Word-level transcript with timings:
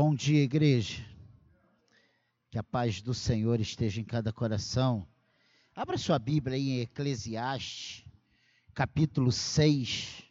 Bom 0.00 0.14
dia, 0.14 0.44
igreja. 0.44 1.04
Que 2.52 2.56
a 2.56 2.62
paz 2.62 3.02
do 3.02 3.12
Senhor 3.12 3.58
esteja 3.58 4.00
em 4.00 4.04
cada 4.04 4.32
coração. 4.32 5.04
Abra 5.74 5.98
sua 5.98 6.20
Bíblia 6.20 6.54
aí 6.54 6.70
em 6.70 6.80
Eclesiastes, 6.82 8.06
capítulo 8.72 9.32
6. 9.32 10.22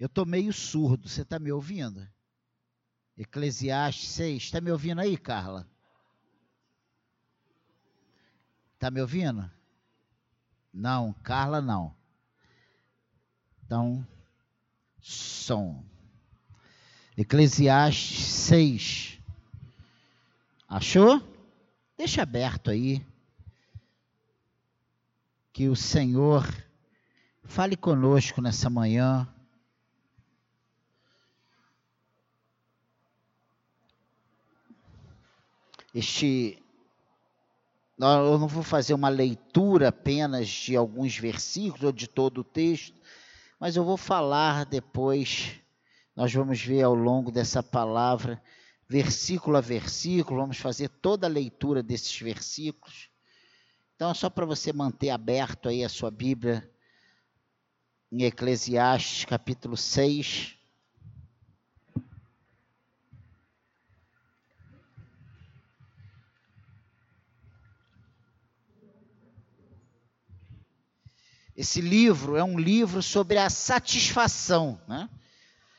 Eu 0.00 0.06
estou 0.06 0.24
meio 0.24 0.54
surdo, 0.54 1.06
você 1.06 1.20
está 1.20 1.38
me 1.38 1.52
ouvindo? 1.52 2.08
Eclesiastes 3.18 4.08
6. 4.08 4.44
Está 4.44 4.58
me 4.62 4.70
ouvindo 4.70 5.02
aí, 5.02 5.18
Carla? 5.18 5.68
Está 8.72 8.90
me 8.90 9.02
ouvindo? 9.02 9.50
Não, 10.72 11.12
Carla 11.22 11.60
não. 11.60 11.94
Então, 13.62 14.08
som. 14.98 15.84
Eclesiastes 17.16 18.24
6. 18.24 19.18
Achou? 20.68 21.22
Deixa 21.96 22.22
aberto 22.22 22.70
aí. 22.70 23.04
Que 25.52 25.68
o 25.68 25.76
Senhor 25.76 26.46
fale 27.42 27.76
conosco 27.76 28.42
nessa 28.42 28.68
manhã. 28.68 29.26
Este 35.94 36.62
eu 37.98 38.38
não 38.38 38.46
vou 38.46 38.62
fazer 38.62 38.92
uma 38.92 39.08
leitura 39.08 39.88
apenas 39.88 40.48
de 40.48 40.76
alguns 40.76 41.16
versículos 41.16 41.82
ou 41.82 41.92
de 41.92 42.06
todo 42.06 42.42
o 42.42 42.44
texto, 42.44 43.00
mas 43.58 43.74
eu 43.74 43.84
vou 43.84 43.96
falar 43.96 44.66
depois. 44.66 45.58
Nós 46.16 46.32
vamos 46.32 46.62
ver 46.62 46.82
ao 46.82 46.94
longo 46.94 47.30
dessa 47.30 47.62
palavra, 47.62 48.42
versículo 48.88 49.58
a 49.58 49.60
versículo, 49.60 50.40
vamos 50.40 50.56
fazer 50.56 50.88
toda 50.88 51.26
a 51.26 51.30
leitura 51.30 51.82
desses 51.82 52.18
versículos. 52.18 53.10
Então, 53.94 54.10
é 54.10 54.14
só 54.14 54.30
para 54.30 54.46
você 54.46 54.72
manter 54.72 55.10
aberto 55.10 55.68
aí 55.68 55.84
a 55.84 55.90
sua 55.90 56.10
Bíblia 56.10 56.68
em 58.10 58.22
Eclesiastes, 58.22 59.26
capítulo 59.26 59.76
6. 59.76 60.56
Esse 71.54 71.82
livro 71.82 72.36
é 72.36 72.44
um 72.44 72.58
livro 72.58 73.02
sobre 73.02 73.36
a 73.36 73.50
satisfação, 73.50 74.80
né? 74.88 75.10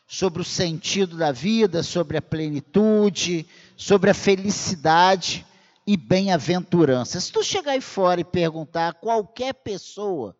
Sobre 0.08 0.42
o 0.42 0.46
sentido 0.46 1.18
da 1.18 1.34
vida, 1.34 1.84
sobre 1.84 2.18
a 2.18 2.22
plenitude, 2.22 3.46
sobre 3.76 4.10
a 4.10 4.14
felicidade 4.14 5.46
e 5.86 5.98
bem-aventurança. 5.98 7.20
Se 7.20 7.32
tu 7.32 7.44
chegar 7.44 7.74
aí 7.74 7.82
fora 7.82 8.22
e 8.22 8.26
perguntar 8.26 8.88
a 8.90 8.94
qualquer 8.94 9.54
pessoa, 9.54 10.36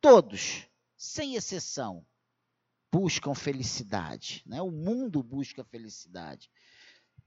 todos, 0.00 0.64
sem 0.96 1.34
exceção, 1.34 2.06
buscam 2.92 3.34
felicidade. 3.34 4.42
Né? 4.46 4.62
O 4.62 4.70
mundo 4.70 5.22
busca 5.22 5.64
felicidade. 5.64 6.48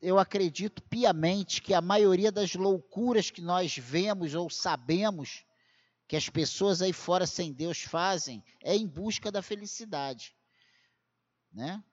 Eu 0.01 0.17
acredito 0.17 0.81
piamente 0.83 1.61
que 1.61 1.73
a 1.73 1.81
maioria 1.81 2.31
das 2.31 2.55
loucuras 2.55 3.29
que 3.29 3.41
nós 3.41 3.77
vemos 3.77 4.33
ou 4.33 4.49
sabemos 4.49 5.43
que 6.07 6.15
as 6.15 6.27
pessoas 6.27 6.81
aí 6.81 6.91
fora 6.91 7.27
sem 7.27 7.53
Deus 7.53 7.81
fazem 7.81 8.43
é 8.63 8.75
em 8.75 8.87
busca 8.87 9.31
da 9.31 9.41
felicidade, 9.41 10.33
né? 11.51 11.83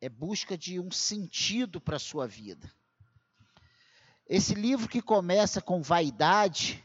É 0.00 0.08
busca 0.08 0.58
de 0.58 0.80
um 0.80 0.90
sentido 0.90 1.80
para 1.80 1.96
a 1.96 2.00
sua 2.00 2.26
vida. 2.26 2.72
Esse 4.26 4.54
livro 4.54 4.88
que 4.88 5.02
começa 5.02 5.60
com 5.60 5.82
vaidade 5.82 6.84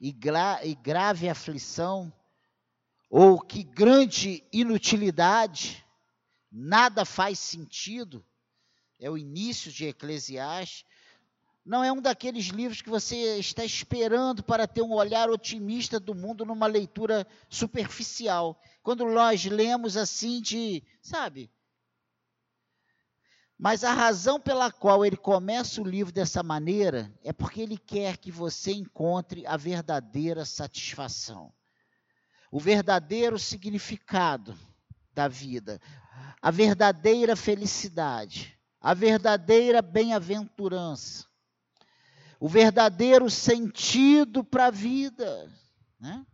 e, 0.00 0.12
gra 0.12 0.64
e 0.64 0.74
grave 0.74 1.28
aflição, 1.28 2.12
ou 3.08 3.40
que 3.40 3.62
grande 3.62 4.44
inutilidade, 4.52 5.84
nada 6.50 7.04
faz 7.04 7.38
sentido, 7.38 8.24
é 8.98 9.10
o 9.10 9.18
início 9.18 9.72
de 9.72 9.86
Eclesiastes, 9.86 10.84
não 11.64 11.82
é 11.82 11.90
um 11.90 12.02
daqueles 12.02 12.46
livros 12.46 12.82
que 12.82 12.90
você 12.90 13.38
está 13.38 13.64
esperando 13.64 14.42
para 14.42 14.68
ter 14.68 14.82
um 14.82 14.92
olhar 14.92 15.30
otimista 15.30 15.98
do 15.98 16.14
mundo 16.14 16.44
numa 16.44 16.66
leitura 16.66 17.26
superficial. 17.48 18.60
Quando 18.82 19.06
nós 19.06 19.46
lemos 19.46 19.96
assim 19.96 20.42
de, 20.42 20.82
sabe? 21.00 21.50
Mas 23.58 23.82
a 23.82 23.94
razão 23.94 24.38
pela 24.38 24.70
qual 24.70 25.06
ele 25.06 25.16
começa 25.16 25.80
o 25.80 25.86
livro 25.86 26.12
dessa 26.12 26.42
maneira 26.42 27.10
é 27.22 27.32
porque 27.32 27.62
ele 27.62 27.78
quer 27.78 28.18
que 28.18 28.30
você 28.30 28.72
encontre 28.72 29.46
a 29.46 29.56
verdadeira 29.56 30.44
satisfação, 30.44 31.50
o 32.52 32.60
verdadeiro 32.60 33.38
significado 33.38 34.54
da 35.14 35.28
vida, 35.28 35.80
a 36.42 36.50
verdadeira 36.50 37.34
felicidade, 37.34 38.58
a 38.78 38.92
verdadeira 38.92 39.80
bem-aventurança 39.80 41.24
o 42.44 42.48
verdadeiro 42.48 43.30
sentido 43.30 44.44
para 44.44 44.66
a 44.66 44.70
vida, 44.70 45.50
né? 45.98 46.26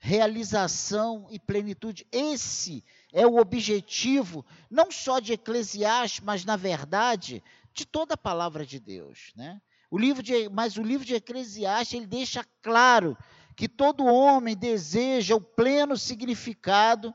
realização 0.00 1.28
e 1.30 1.38
plenitude. 1.38 2.04
Esse 2.10 2.84
é 3.12 3.24
o 3.24 3.36
objetivo, 3.36 4.44
não 4.68 4.90
só 4.90 5.20
de 5.20 5.32
Eclesiastes, 5.32 6.24
mas, 6.24 6.44
na 6.44 6.56
verdade, 6.56 7.40
de 7.72 7.86
toda 7.86 8.14
a 8.14 8.16
palavra 8.16 8.66
de 8.66 8.80
Deus. 8.80 9.30
Né? 9.36 9.62
O 9.88 9.96
livro 9.96 10.24
de, 10.24 10.48
mas 10.48 10.76
o 10.76 10.82
livro 10.82 11.06
de 11.06 11.14
Eclesiastes 11.14 11.94
ele 11.94 12.08
deixa 12.08 12.44
claro 12.60 13.16
que 13.54 13.68
todo 13.68 14.04
homem 14.04 14.56
deseja 14.56 15.36
o 15.36 15.40
pleno 15.40 15.96
significado 15.96 17.14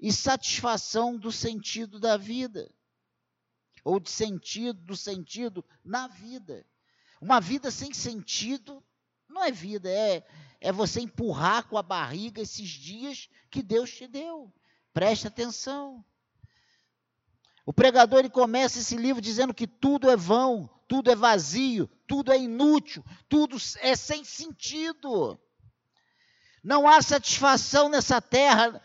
e 0.00 0.12
satisfação 0.12 1.18
do 1.18 1.32
sentido 1.32 1.98
da 1.98 2.16
vida, 2.16 2.72
ou 3.82 3.98
de 3.98 4.10
sentido, 4.10 4.80
do 4.80 4.96
sentido 4.96 5.64
na 5.84 6.06
vida. 6.06 6.64
Uma 7.24 7.40
vida 7.40 7.70
sem 7.70 7.94
sentido 7.94 8.84
não 9.26 9.42
é 9.42 9.50
vida, 9.50 9.88
é, 9.88 10.22
é 10.60 10.70
você 10.70 11.00
empurrar 11.00 11.66
com 11.66 11.78
a 11.78 11.82
barriga 11.82 12.42
esses 12.42 12.68
dias 12.68 13.30
que 13.50 13.62
Deus 13.62 13.90
te 13.90 14.06
deu. 14.06 14.52
Preste 14.92 15.26
atenção. 15.26 16.04
O 17.64 17.72
pregador 17.72 18.18
ele 18.18 18.28
começa 18.28 18.78
esse 18.78 18.94
livro 18.98 19.22
dizendo 19.22 19.54
que 19.54 19.66
tudo 19.66 20.10
é 20.10 20.16
vão, 20.18 20.68
tudo 20.86 21.10
é 21.10 21.16
vazio, 21.16 21.88
tudo 22.06 22.30
é 22.30 22.38
inútil, 22.38 23.02
tudo 23.26 23.56
é 23.78 23.96
sem 23.96 24.22
sentido. 24.22 25.40
Não 26.62 26.86
há 26.86 27.00
satisfação 27.00 27.88
nessa 27.88 28.20
terra 28.20 28.82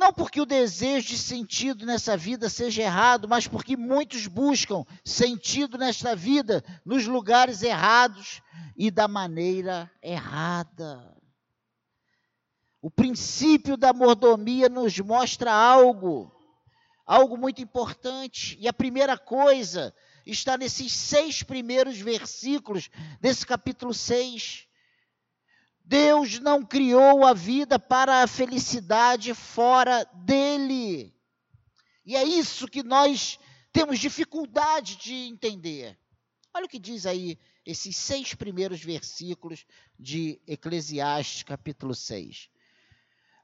não 0.00 0.14
porque 0.14 0.40
o 0.40 0.46
desejo 0.46 1.08
de 1.08 1.18
sentido 1.18 1.84
nessa 1.84 2.16
vida 2.16 2.48
seja 2.48 2.82
errado, 2.82 3.28
mas 3.28 3.46
porque 3.46 3.76
muitos 3.76 4.26
buscam 4.26 4.82
sentido 5.04 5.76
nesta 5.76 6.16
vida 6.16 6.64
nos 6.86 7.06
lugares 7.06 7.62
errados 7.62 8.40
e 8.74 8.90
da 8.90 9.06
maneira 9.06 9.92
errada. 10.02 11.14
O 12.80 12.90
princípio 12.90 13.76
da 13.76 13.92
mordomia 13.92 14.70
nos 14.70 14.98
mostra 15.00 15.52
algo, 15.52 16.32
algo 17.04 17.36
muito 17.36 17.60
importante. 17.60 18.56
E 18.58 18.66
a 18.66 18.72
primeira 18.72 19.18
coisa 19.18 19.94
está 20.24 20.56
nesses 20.56 20.92
seis 20.92 21.42
primeiros 21.42 22.00
versículos 22.00 22.88
desse 23.20 23.44
capítulo 23.44 23.92
6. 23.92 24.66
Deus 25.90 26.38
não 26.38 26.64
criou 26.64 27.24
a 27.26 27.34
vida 27.34 27.76
para 27.76 28.22
a 28.22 28.28
felicidade 28.28 29.34
fora 29.34 30.04
dele. 30.14 31.12
E 32.06 32.14
é 32.14 32.22
isso 32.22 32.68
que 32.68 32.84
nós 32.84 33.40
temos 33.72 33.98
dificuldade 33.98 34.94
de 34.94 35.12
entender. 35.12 35.98
Olha 36.54 36.66
o 36.66 36.68
que 36.68 36.78
diz 36.78 37.06
aí 37.06 37.36
esses 37.66 37.96
seis 37.96 38.34
primeiros 38.34 38.80
versículos 38.80 39.66
de 39.98 40.40
Eclesiastes, 40.46 41.42
capítulo 41.42 41.92
6. 41.92 42.48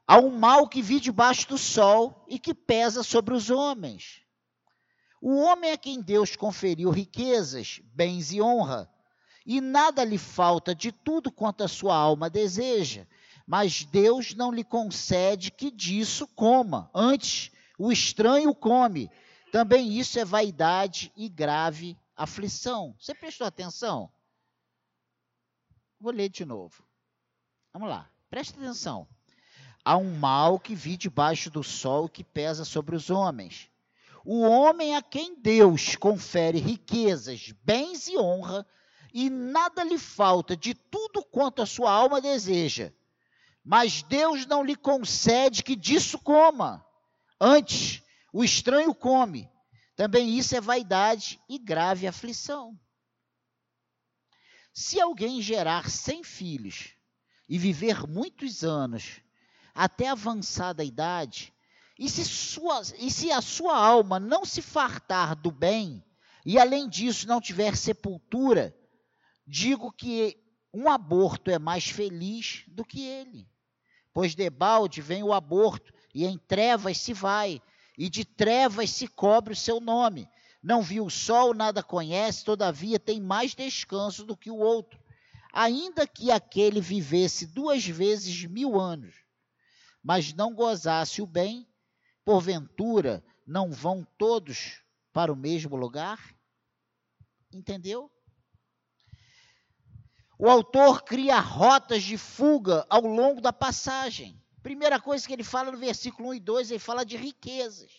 Há 0.07 0.17
um 0.17 0.39
mal 0.39 0.69
que 0.69 0.81
vi 0.81 1.01
debaixo 1.01 1.49
do 1.49 1.57
sol 1.57 2.25
e 2.29 2.39
que 2.39 2.53
pesa 2.53 3.03
sobre 3.03 3.33
os 3.33 3.49
homens. 3.49 4.21
O 5.21 5.35
homem 5.35 5.73
a 5.73 5.77
quem 5.77 6.01
Deus 6.01 6.37
conferiu 6.37 6.91
riquezas, 6.91 7.81
bens 7.93 8.31
e 8.31 8.41
honra 8.41 8.89
e 9.47 9.61
nada 9.61 10.03
lhe 10.03 10.17
falta 10.17 10.75
de 10.75 10.91
tudo 10.91 11.31
quanto 11.31 11.63
a 11.63 11.69
sua 11.69 11.95
alma 11.95 12.29
deseja. 12.29 13.07
Mas 13.47 13.85
Deus 13.85 14.35
não 14.35 14.51
lhe 14.51 14.63
concede 14.63 15.49
que 15.49 15.71
disso 15.71 16.27
coma. 16.27 16.91
Antes, 16.93 17.49
o 17.79 17.89
estranho 17.89 18.53
come. 18.53 19.09
Também 19.49 19.97
isso 19.97 20.19
é 20.19 20.25
vaidade 20.25 21.13
e 21.15 21.29
grave 21.29 21.97
aflição. 22.13 22.93
Você 22.99 23.15
prestou 23.15 23.47
atenção? 23.47 24.11
Vou 25.97 26.11
ler 26.11 26.27
de 26.27 26.43
novo. 26.43 26.83
Vamos 27.71 27.87
lá, 27.89 28.09
preste 28.29 28.53
atenção. 28.57 29.07
há 29.85 29.95
um 29.95 30.13
mal 30.17 30.59
que 30.59 30.75
vi 30.75 30.97
debaixo 30.97 31.49
do 31.49 31.63
sol 31.63 32.09
que 32.09 32.23
pesa 32.23 32.65
sobre 32.65 32.97
os 32.97 33.09
homens. 33.09 33.69
O 34.25 34.41
homem 34.41 34.97
a 34.97 35.01
quem 35.01 35.39
Deus 35.39 35.95
confere 35.95 36.59
riquezas, 36.59 37.53
bens 37.63 38.09
e 38.09 38.17
honra, 38.17 38.67
e 39.19 39.31
nada 39.31 39.83
lhe 39.83 39.97
falta 39.97 40.55
de 40.55 40.75
tudo 40.75 41.23
quanto 41.23 41.63
a 41.63 41.65
sua 41.65 41.91
alma 41.91 42.21
deseja. 42.21 42.93
Mas 43.63 44.03
Deus 44.03 44.45
não 44.45 44.63
lhe 44.63 44.75
concede 44.75 45.63
que 45.63 45.75
disso 45.75 46.19
coma. 46.19 46.85
Antes, 47.41 48.03
o 48.31 48.43
estranho 48.43 48.93
come. 48.93 49.49
Também 49.95 50.37
isso 50.37 50.55
é 50.55 50.61
vaidade 50.61 51.41
e 51.49 51.57
grave 51.57 52.05
aflição. 52.05 52.79
Se 54.71 55.01
alguém 55.01 55.41
gerar 55.41 55.89
cem 55.89 56.23
filhos 56.23 56.91
e 57.49 57.57
viver 57.57 58.05
muitos 58.05 58.63
anos, 58.63 59.19
até 59.73 60.09
avançada 60.09 60.83
idade, 60.83 61.51
e 61.97 62.07
se, 62.07 62.23
sua, 62.23 62.83
e 62.99 63.09
se 63.09 63.31
a 63.31 63.41
sua 63.41 63.75
alma 63.75 64.19
não 64.19 64.45
se 64.45 64.61
fartar 64.61 65.35
do 65.35 65.49
bem, 65.49 66.05
e 66.45 66.59
além 66.59 66.87
disso 66.87 67.27
não 67.27 67.41
tiver 67.41 67.75
sepultura, 67.75 68.77
digo 69.47 69.91
que 69.91 70.37
um 70.73 70.89
aborto 70.89 71.49
é 71.49 71.57
mais 71.57 71.87
feliz 71.87 72.65
do 72.67 72.83
que 72.83 73.05
ele. 73.05 73.49
Pois 74.13 74.35
debalde 74.35 75.01
vem 75.01 75.23
o 75.23 75.33
aborto, 75.33 75.93
e 76.13 76.25
em 76.25 76.37
trevas 76.37 76.97
se 76.97 77.13
vai, 77.13 77.61
e 77.97 78.09
de 78.09 78.25
trevas 78.25 78.89
se 78.89 79.07
cobre 79.07 79.53
o 79.53 79.55
seu 79.55 79.79
nome. 79.79 80.27
Não 80.61 80.81
viu 80.81 81.05
o 81.05 81.09
sol, 81.09 81.53
nada 81.53 81.81
conhece, 81.81 82.43
todavia 82.43 82.99
tem 82.99 83.21
mais 83.21 83.55
descanso 83.55 84.25
do 84.25 84.35
que 84.35 84.51
o 84.51 84.57
outro. 84.57 84.99
Ainda 85.53 86.05
que 86.05 86.29
aquele 86.29 86.81
vivesse 86.81 87.47
duas 87.47 87.85
vezes 87.85 88.45
mil 88.45 88.79
anos, 88.79 89.15
mas 90.03 90.33
não 90.33 90.53
gozasse 90.53 91.21
o 91.21 91.27
bem, 91.27 91.67
porventura 92.25 93.23
não 93.45 93.71
vão 93.71 94.05
todos 94.17 94.81
para 95.13 95.31
o 95.31 95.35
mesmo 95.35 95.75
lugar? 95.75 96.35
Entendeu? 97.51 98.11
O 100.39 100.47
autor 100.49 101.03
cria 101.03 101.39
rotas 101.39 102.03
de 102.03 102.17
fuga 102.17 102.85
ao 102.89 103.01
longo 103.01 103.41
da 103.41 103.51
passagem. 103.51 104.39
Primeira 104.61 104.99
coisa 104.99 105.25
que 105.25 105.33
ele 105.33 105.43
fala 105.43 105.71
no 105.71 105.77
versículo 105.77 106.29
1 106.29 106.33
e 106.35 106.39
2, 106.39 106.71
ele 106.71 106.79
fala 106.79 107.03
de 107.03 107.17
riquezas. 107.17 107.91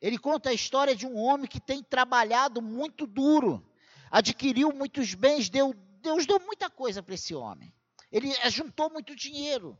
Ele 0.00 0.18
conta 0.18 0.50
a 0.50 0.54
história 0.54 0.96
de 0.96 1.06
um 1.06 1.16
homem 1.16 1.46
que 1.46 1.60
tem 1.60 1.82
trabalhado 1.82 2.60
muito 2.60 3.06
duro, 3.06 3.64
adquiriu 4.10 4.72
muitos 4.72 5.14
bens, 5.14 5.48
deu, 5.48 5.72
Deus 6.02 6.26
deu 6.26 6.40
muita 6.40 6.68
coisa 6.68 7.02
para 7.02 7.14
esse 7.14 7.34
homem. 7.34 7.72
Ele 8.10 8.32
juntou 8.50 8.90
muito 8.90 9.14
dinheiro. 9.14 9.78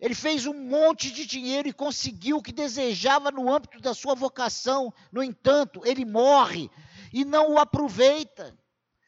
Ele 0.00 0.14
fez 0.14 0.44
um 0.44 0.54
monte 0.54 1.10
de 1.10 1.24
dinheiro 1.24 1.68
e 1.68 1.72
conseguiu 1.72 2.38
o 2.38 2.42
que 2.42 2.52
desejava 2.52 3.30
no 3.30 3.52
âmbito 3.52 3.80
da 3.80 3.94
sua 3.94 4.14
vocação. 4.14 4.92
No 5.10 5.22
entanto, 5.22 5.80
ele 5.84 6.04
morre 6.04 6.70
e 7.12 7.24
não 7.24 7.52
o 7.52 7.58
aproveita. 7.58 8.56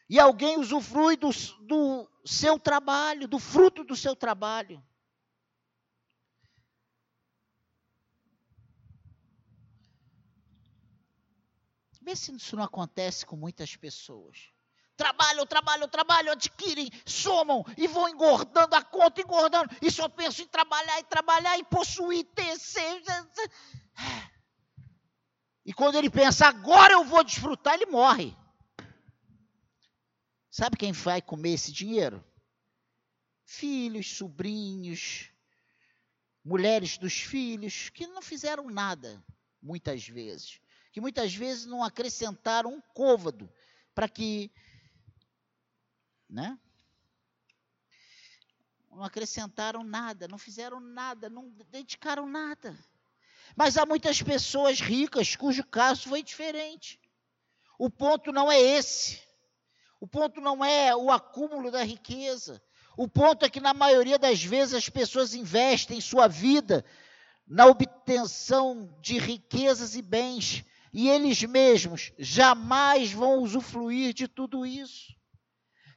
E 0.08 0.19
alguém 0.19 0.58
usufrui 0.58 1.16
do, 1.16 1.31
do 1.60 2.10
seu 2.25 2.58
trabalho, 2.58 3.28
do 3.28 3.38
fruto 3.38 3.84
do 3.84 3.94
seu 3.94 4.16
trabalho. 4.16 4.82
Vê 12.00 12.16
se 12.16 12.34
isso 12.34 12.56
não 12.56 12.64
acontece 12.64 13.26
com 13.26 13.37
muitas 13.37 13.76
pessoas. 13.76 14.50
Trabalham, 14.96 15.46
trabalham, 15.46 15.87
trabalham, 15.87 16.32
adquirem, 16.32 16.90
somam 17.05 17.62
e 17.76 17.87
vão 17.87 18.08
engordando 18.08 18.75
a 18.75 18.82
conta, 18.82 19.20
engordando, 19.20 19.69
e 19.82 19.90
só 19.90 20.08
pensam 20.08 20.44
em 20.44 20.49
trabalhar 20.49 20.99
e 21.00 21.05
trabalhar 21.05 21.58
e 21.58 21.64
possuir, 21.64 22.25
ter. 22.34 22.56
E 25.66 25.72
quando 25.75 25.96
ele 25.96 26.08
pensa, 26.08 26.49
agora 26.49 26.94
eu 26.94 27.05
vou 27.05 27.22
desfrutar, 27.22 27.75
ele 27.75 27.87
morre. 27.87 28.34
Sabe 30.58 30.76
quem 30.76 30.90
vai 30.90 31.22
comer 31.22 31.52
esse 31.55 31.70
dinheiro? 31.70 32.25
Filhos, 33.44 34.16
sobrinhos, 34.16 35.31
mulheres 36.44 36.99
dos 36.99 37.20
filhos, 37.20 37.90
que 37.90 38.06
não 38.06 38.20
fizeram 38.20 38.69
nada, 38.69 39.25
muitas 39.62 40.06
vezes 40.06 40.60
que 40.99 41.00
muitas 41.00 41.32
vezes 41.32 41.64
não 41.64 41.84
acrescentaram 41.84 42.75
um 42.75 42.81
côvado 42.81 43.49
para 43.94 44.08
que, 44.08 44.50
né? 46.28 46.58
Não 48.90 49.05
acrescentaram 49.05 49.84
nada, 49.84 50.26
não 50.26 50.38
fizeram 50.38 50.81
nada, 50.81 51.31
não 51.31 51.50
dedicaram 51.70 52.26
nada. 52.28 52.76
Mas 53.55 53.76
há 53.76 53.87
muitas 53.87 54.20
pessoas 54.20 54.81
ricas 54.81 55.37
cujo 55.37 55.64
caso 55.64 56.08
foi 56.08 56.20
diferente. 56.20 57.00
O 57.78 57.88
ponto 57.88 58.32
não 58.32 58.50
é 58.50 58.60
esse. 58.60 59.22
O 60.00 60.06
ponto 60.06 60.40
não 60.40 60.64
é 60.64 60.94
o 60.94 61.10
acúmulo 61.10 61.70
da 61.70 61.82
riqueza. 61.82 62.62
O 62.96 63.08
ponto 63.08 63.44
é 63.44 63.50
que, 63.50 63.60
na 63.60 63.74
maioria 63.74 64.18
das 64.18 64.42
vezes, 64.42 64.74
as 64.74 64.88
pessoas 64.88 65.34
investem 65.34 66.00
sua 66.00 66.28
vida 66.28 66.84
na 67.46 67.66
obtenção 67.66 68.94
de 69.00 69.18
riquezas 69.18 69.96
e 69.96 70.02
bens 70.02 70.64
e 70.92 71.08
eles 71.08 71.42
mesmos 71.42 72.12
jamais 72.18 73.12
vão 73.12 73.42
usufruir 73.42 74.12
de 74.12 74.26
tudo 74.26 74.64
isso. 74.64 75.14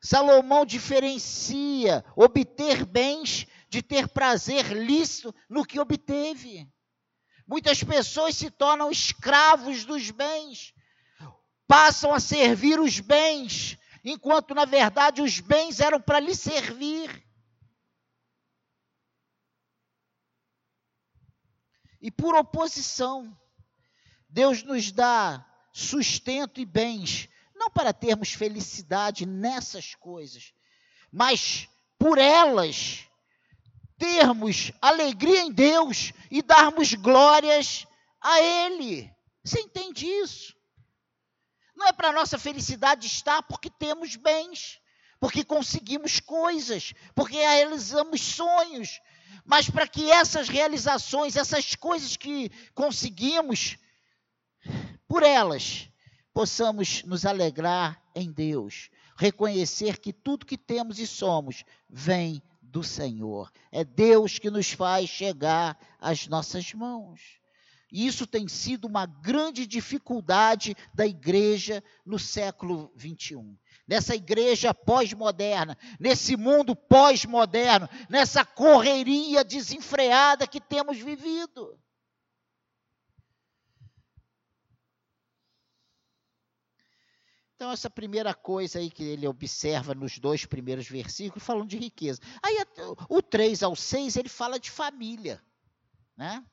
Salomão 0.01 0.65
diferencia 0.65 2.03
obter 2.15 2.85
bens 2.85 3.45
de 3.69 3.81
ter 3.81 4.07
prazer 4.09 4.73
lícito 4.73 5.33
no 5.49 5.65
que 5.65 5.79
obteve. 5.79 6.67
Muitas 7.47 7.83
pessoas 7.83 8.35
se 8.35 8.49
tornam 8.49 8.91
escravos 8.91 9.85
dos 9.85 10.09
bens, 10.09 10.73
passam 11.67 12.13
a 12.13 12.19
servir 12.19 12.79
os 12.79 12.99
bens, 12.99 13.77
enquanto 14.03 14.53
na 14.53 14.65
verdade 14.65 15.21
os 15.21 15.39
bens 15.39 15.79
eram 15.79 16.01
para 16.01 16.19
lhe 16.19 16.35
servir. 16.35 17.25
E 22.01 22.09
por 22.09 22.35
oposição, 22.35 23.37
Deus 24.27 24.63
nos 24.63 24.91
dá 24.91 25.45
sustento 25.71 26.59
e 26.59 26.65
bens, 26.65 27.29
não 27.55 27.69
para 27.69 27.93
termos 27.93 28.33
felicidade 28.33 29.25
nessas 29.25 29.93
coisas, 29.95 30.53
mas 31.11 31.69
por 31.99 32.17
elas 32.17 33.07
termos 33.97 34.71
alegria 34.81 35.41
em 35.41 35.51
Deus 35.51 36.11
e 36.31 36.41
darmos 36.41 36.95
glórias 36.95 37.85
a 38.19 38.41
Ele. 38.41 39.13
Você 39.43 39.59
entende 39.61 40.07
isso? 40.07 40.55
Não 41.81 41.87
é 41.87 41.91
para 41.91 42.11
nossa 42.11 42.37
felicidade 42.37 43.07
estar 43.07 43.41
porque 43.41 43.67
temos 43.67 44.15
bens, 44.15 44.79
porque 45.19 45.43
conseguimos 45.43 46.19
coisas, 46.19 46.93
porque 47.15 47.37
realizamos 47.37 48.21
sonhos, 48.21 49.01
mas 49.43 49.67
para 49.67 49.87
que 49.87 50.11
essas 50.11 50.47
realizações, 50.47 51.35
essas 51.35 51.73
coisas 51.73 52.15
que 52.15 52.51
conseguimos, 52.75 53.79
por 55.07 55.23
elas, 55.23 55.89
possamos 56.31 57.01
nos 57.01 57.25
alegrar 57.25 57.99
em 58.13 58.31
Deus, 58.31 58.91
reconhecer 59.17 59.97
que 59.97 60.13
tudo 60.13 60.45
que 60.45 60.59
temos 60.59 60.99
e 60.99 61.07
somos 61.07 61.63
vem 61.89 62.43
do 62.61 62.83
Senhor. 62.83 63.51
É 63.71 63.83
Deus 63.83 64.37
que 64.37 64.51
nos 64.51 64.71
faz 64.71 65.09
chegar 65.09 65.75
às 65.99 66.27
nossas 66.27 66.75
mãos. 66.75 67.40
E 67.91 68.07
isso 68.07 68.25
tem 68.25 68.47
sido 68.47 68.85
uma 68.85 69.05
grande 69.05 69.67
dificuldade 69.67 70.75
da 70.93 71.05
igreja 71.05 71.83
no 72.05 72.17
século 72.17 72.91
21. 72.95 73.57
Nessa 73.85 74.15
igreja 74.15 74.73
pós-moderna, 74.73 75.77
nesse 75.99 76.37
mundo 76.37 76.73
pós-moderno, 76.73 77.89
nessa 78.09 78.45
correria 78.45 79.43
desenfreada 79.43 80.47
que 80.47 80.61
temos 80.61 80.97
vivido. 80.97 81.77
Então, 87.61 87.69
essa 87.71 87.91
primeira 87.91 88.33
coisa 88.33 88.79
aí 88.79 88.89
que 88.89 89.03
ele 89.03 89.27
observa 89.27 89.93
nos 89.93 90.17
dois 90.17 90.45
primeiros 90.47 90.87
versículos, 90.87 91.43
falando 91.43 91.67
de 91.67 91.77
riqueza. 91.77 92.19
Aí, 92.41 92.57
o 93.07 93.21
3 93.21 93.61
ao 93.61 93.75
6, 93.75 94.15
ele 94.15 94.29
fala 94.29 94.59
de 94.59 94.71
família. 94.71 95.39
Né? 96.17 96.43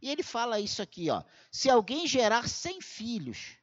E 0.00 0.10
ele 0.10 0.22
fala 0.22 0.60
isso 0.60 0.80
aqui, 0.80 1.10
ó. 1.10 1.22
Se 1.50 1.68
alguém 1.68 2.06
gerar 2.06 2.48
100 2.48 2.80
filhos 2.80 3.56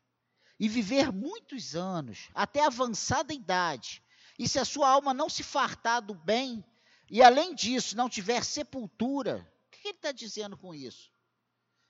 e 0.60 0.68
viver 0.68 1.12
muitos 1.12 1.76
anos, 1.76 2.30
até 2.34 2.66
avançada 2.66 3.34
idade, 3.34 4.04
e 4.38 4.48
se 4.48 4.60
a 4.60 4.66
sua 4.66 4.90
alma 4.90 5.14
não 5.14 5.30
se 5.30 5.44
fartar 5.44 6.02
do 6.02 6.14
bem, 6.14 6.64
e 7.10 7.22
além 7.22 7.56
disso 7.56 7.96
não 7.96 8.10
tiver 8.10 8.44
sepultura, 8.44 9.50
o 9.68 9.72
que 9.72 9.88
ele 9.88 9.98
está 9.98 10.12
dizendo 10.12 10.58
com 10.58 10.74
isso? 10.74 11.12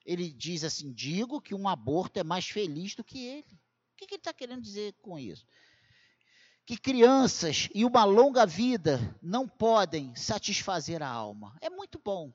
Ele 0.06 0.32
diz 0.32 0.64
assim: 0.64 0.94
digo 0.94 1.42
que 1.42 1.56
um 1.56 1.68
aborto 1.68 2.20
é 2.20 2.24
mais 2.24 2.48
feliz 2.48 2.94
do 2.94 3.04
que 3.04 3.26
ele. 3.26 3.60
O 3.94 3.98
que 3.98 4.06
ele 4.06 4.16
está 4.16 4.34
querendo 4.34 4.62
dizer 4.62 4.94
com 5.02 5.18
isso? 5.18 5.46
que 6.66 6.78
crianças 6.78 7.70
e 7.76 7.86
uma 7.86 8.04
longa 8.04 8.46
vida 8.46 9.16
não 9.22 9.48
podem 9.48 10.16
satisfazer 10.16 11.04
a 11.04 11.08
alma. 11.08 11.56
É 11.62 11.70
muito 11.70 12.02
bom. 12.04 12.34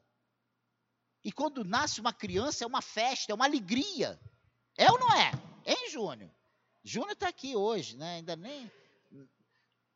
E 1.23 1.31
quando 1.31 1.65
nasce 1.65 2.01
uma 2.01 2.13
criança, 2.13 2.65
é 2.65 2.67
uma 2.67 2.81
festa, 2.81 3.33
é 3.33 3.35
uma 3.35 3.45
alegria. 3.45 4.19
É 4.77 4.91
ou 4.91 4.99
não 4.99 5.13
é? 5.13 5.31
Hein, 5.67 5.91
Júnior? 5.91 6.31
Júnior 6.83 7.13
está 7.13 7.29
aqui 7.29 7.55
hoje, 7.55 7.97
né? 7.97 8.17
Ainda 8.17 8.37
nem. 8.37 8.71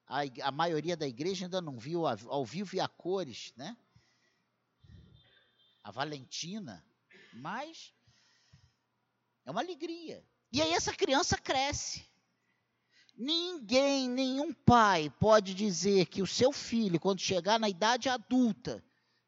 A, 0.06 0.20
a, 0.42 0.50
maioria 0.50 0.96
da 0.96 1.06
igreja 1.06 1.46
ainda 1.46 1.62
não 1.62 1.78
viu 1.78 2.06
ao, 2.06 2.18
ao 2.28 2.44
vivo 2.44 2.76
e 2.76 2.80
a 2.80 2.86
cores, 2.86 3.54
né? 3.56 3.74
A 5.82 5.90
Valentina. 5.90 6.84
Mas 7.32 7.94
é 9.46 9.50
uma 9.50 9.60
alegria. 9.60 10.22
E 10.52 10.60
aí 10.60 10.72
essa 10.72 10.94
criança 10.94 11.38
cresce. 11.38 12.06
Ninguém, 13.16 14.08
nenhum 14.08 14.52
pai 14.52 15.08
pode 15.20 15.54
dizer 15.54 16.06
que 16.06 16.20
o 16.20 16.26
seu 16.26 16.52
filho, 16.52 17.00
quando 17.00 17.20
chegar 17.20 17.58
na 17.58 17.68
idade 17.68 18.08
adulta, 18.08 18.84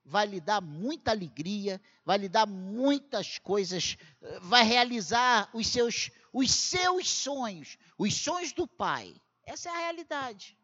vai 0.07 0.25
lhe 0.25 0.41
dar 0.41 0.61
muita 0.61 1.11
alegria, 1.11 1.81
vai 2.05 2.17
lhe 2.17 2.29
dar 2.29 2.47
muitas 2.47 3.39
coisas, 3.39 3.97
vai 4.43 4.63
realizar 4.63 5.51
os 5.53 5.67
seus, 5.67 6.11
os 6.33 6.51
seus 6.53 7.11
sonhos, 7.11 7.77
os 7.99 8.15
sonhos 8.15 8.53
do 8.53 8.69
pai. 8.69 9.21
Essa 9.45 9.69
é 9.69 9.73
a 9.73 9.79
realidade. 9.79 10.57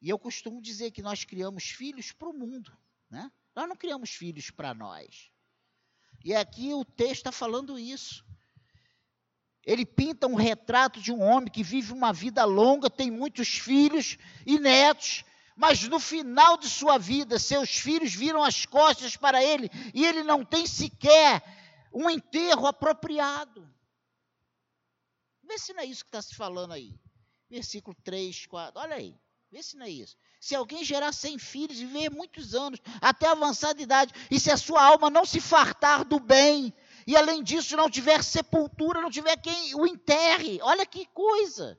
E 0.00 0.08
eu 0.08 0.18
costumo 0.18 0.60
dizer 0.60 0.90
que 0.90 1.00
nós 1.00 1.24
criamos 1.24 1.64
filhos 1.64 2.10
para 2.10 2.28
o 2.28 2.32
mundo, 2.32 2.76
né? 3.08 3.30
Nós 3.54 3.68
não 3.68 3.76
criamos 3.76 4.10
filhos 4.10 4.50
para 4.50 4.74
nós. 4.74 5.30
E 6.24 6.34
aqui 6.34 6.74
o 6.74 6.84
texto 6.84 7.18
está 7.18 7.32
falando 7.32 7.78
isso. 7.78 8.24
Ele 9.64 9.86
pinta 9.86 10.26
um 10.26 10.34
retrato 10.34 11.00
de 11.00 11.12
um 11.12 11.20
homem 11.20 11.48
que 11.48 11.62
vive 11.62 11.92
uma 11.92 12.12
vida 12.12 12.44
longa, 12.44 12.90
tem 12.90 13.12
muitos 13.12 13.58
filhos 13.58 14.18
e 14.44 14.58
netos, 14.58 15.24
mas 15.56 15.82
no 15.84 16.00
final 16.00 16.56
de 16.56 16.68
sua 16.68 16.98
vida, 16.98 17.38
seus 17.38 17.70
filhos 17.70 18.14
viram 18.14 18.42
as 18.42 18.64
costas 18.64 19.16
para 19.16 19.42
ele 19.42 19.70
e 19.94 20.04
ele 20.04 20.22
não 20.22 20.44
tem 20.44 20.66
sequer 20.66 21.42
um 21.92 22.08
enterro 22.08 22.66
apropriado. 22.66 23.68
Vê 25.42 25.58
se 25.58 25.72
não 25.74 25.82
é 25.82 25.86
isso 25.86 26.04
que 26.04 26.08
está 26.08 26.22
se 26.22 26.34
falando 26.34 26.72
aí. 26.72 26.94
Versículo 27.50 27.94
3, 28.02 28.46
4, 28.46 28.80
olha 28.80 28.96
aí. 28.96 29.14
Vê 29.50 29.62
se 29.62 29.76
não 29.76 29.84
é 29.84 29.90
isso. 29.90 30.16
Se 30.40 30.54
alguém 30.54 30.82
gerar 30.82 31.12
100 31.12 31.38
filhos 31.38 31.78
e 31.78 31.84
viver 31.84 32.10
muitos 32.10 32.54
anos, 32.54 32.80
até 33.00 33.28
avançada 33.28 33.82
idade, 33.82 34.14
e 34.30 34.40
se 34.40 34.50
a 34.50 34.56
sua 34.56 34.82
alma 34.82 35.10
não 35.10 35.26
se 35.26 35.40
fartar 35.40 36.04
do 36.04 36.18
bem, 36.18 36.72
e 37.06 37.14
além 37.14 37.42
disso 37.42 37.76
não 37.76 37.90
tiver 37.90 38.24
sepultura, 38.24 39.02
não 39.02 39.10
tiver 39.10 39.36
quem 39.36 39.74
o 39.74 39.86
enterre, 39.86 40.58
olha 40.62 40.86
que 40.86 41.04
coisa. 41.06 41.78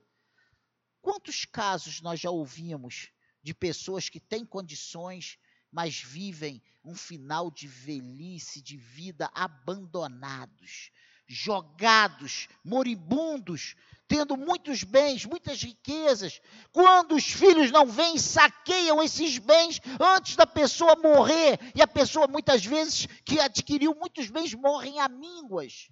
Quantos 1.02 1.46
casos 1.46 2.00
nós 2.02 2.20
já 2.20 2.30
ouvimos 2.30 3.13
de 3.44 3.54
pessoas 3.54 4.10
que 4.10 4.20
têm 4.20 4.46
condições, 4.46 5.38
mas 5.72 6.00
vivem 6.00 6.62
um 6.84 6.96
final 6.96 7.52
de 7.52 7.68
velhice, 7.68 8.62
de 8.62 8.78
vida 8.78 9.30
abandonados, 9.34 10.92
jogados, 11.28 12.48
moribundos, 12.64 13.76
tendo 14.08 14.38
muitos 14.38 14.84
bens, 14.84 15.26
muitas 15.26 15.62
riquezas. 15.62 16.42
Quando 16.72 17.16
os 17.16 17.26
filhos 17.26 17.72
não 17.72 17.86
vêm, 17.86 18.18
saqueiam 18.18 19.02
esses 19.02 19.38
bens 19.40 19.80
antes 20.00 20.36
da 20.36 20.46
pessoa 20.46 20.96
morrer, 20.96 21.60
e 21.76 21.82
a 21.82 21.88
pessoa 21.88 22.28
muitas 22.28 22.64
vezes 22.64 23.08
que 23.26 23.40
adquiriu 23.40 23.96
muitos 23.96 24.30
bens 24.30 24.54
morrem 24.54 25.00
a 25.00 25.10
mínguas, 25.10 25.90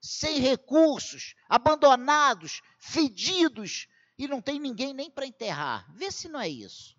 sem 0.00 0.38
recursos, 0.38 1.34
abandonados, 1.48 2.60
fedidos, 2.78 3.88
e 4.18 4.28
não 4.28 4.40
tem 4.40 4.58
ninguém 4.58 4.92
nem 4.92 5.10
para 5.10 5.26
enterrar. 5.26 5.86
Vê 5.94 6.10
se 6.10 6.28
não 6.28 6.40
é 6.40 6.48
isso. 6.48 6.96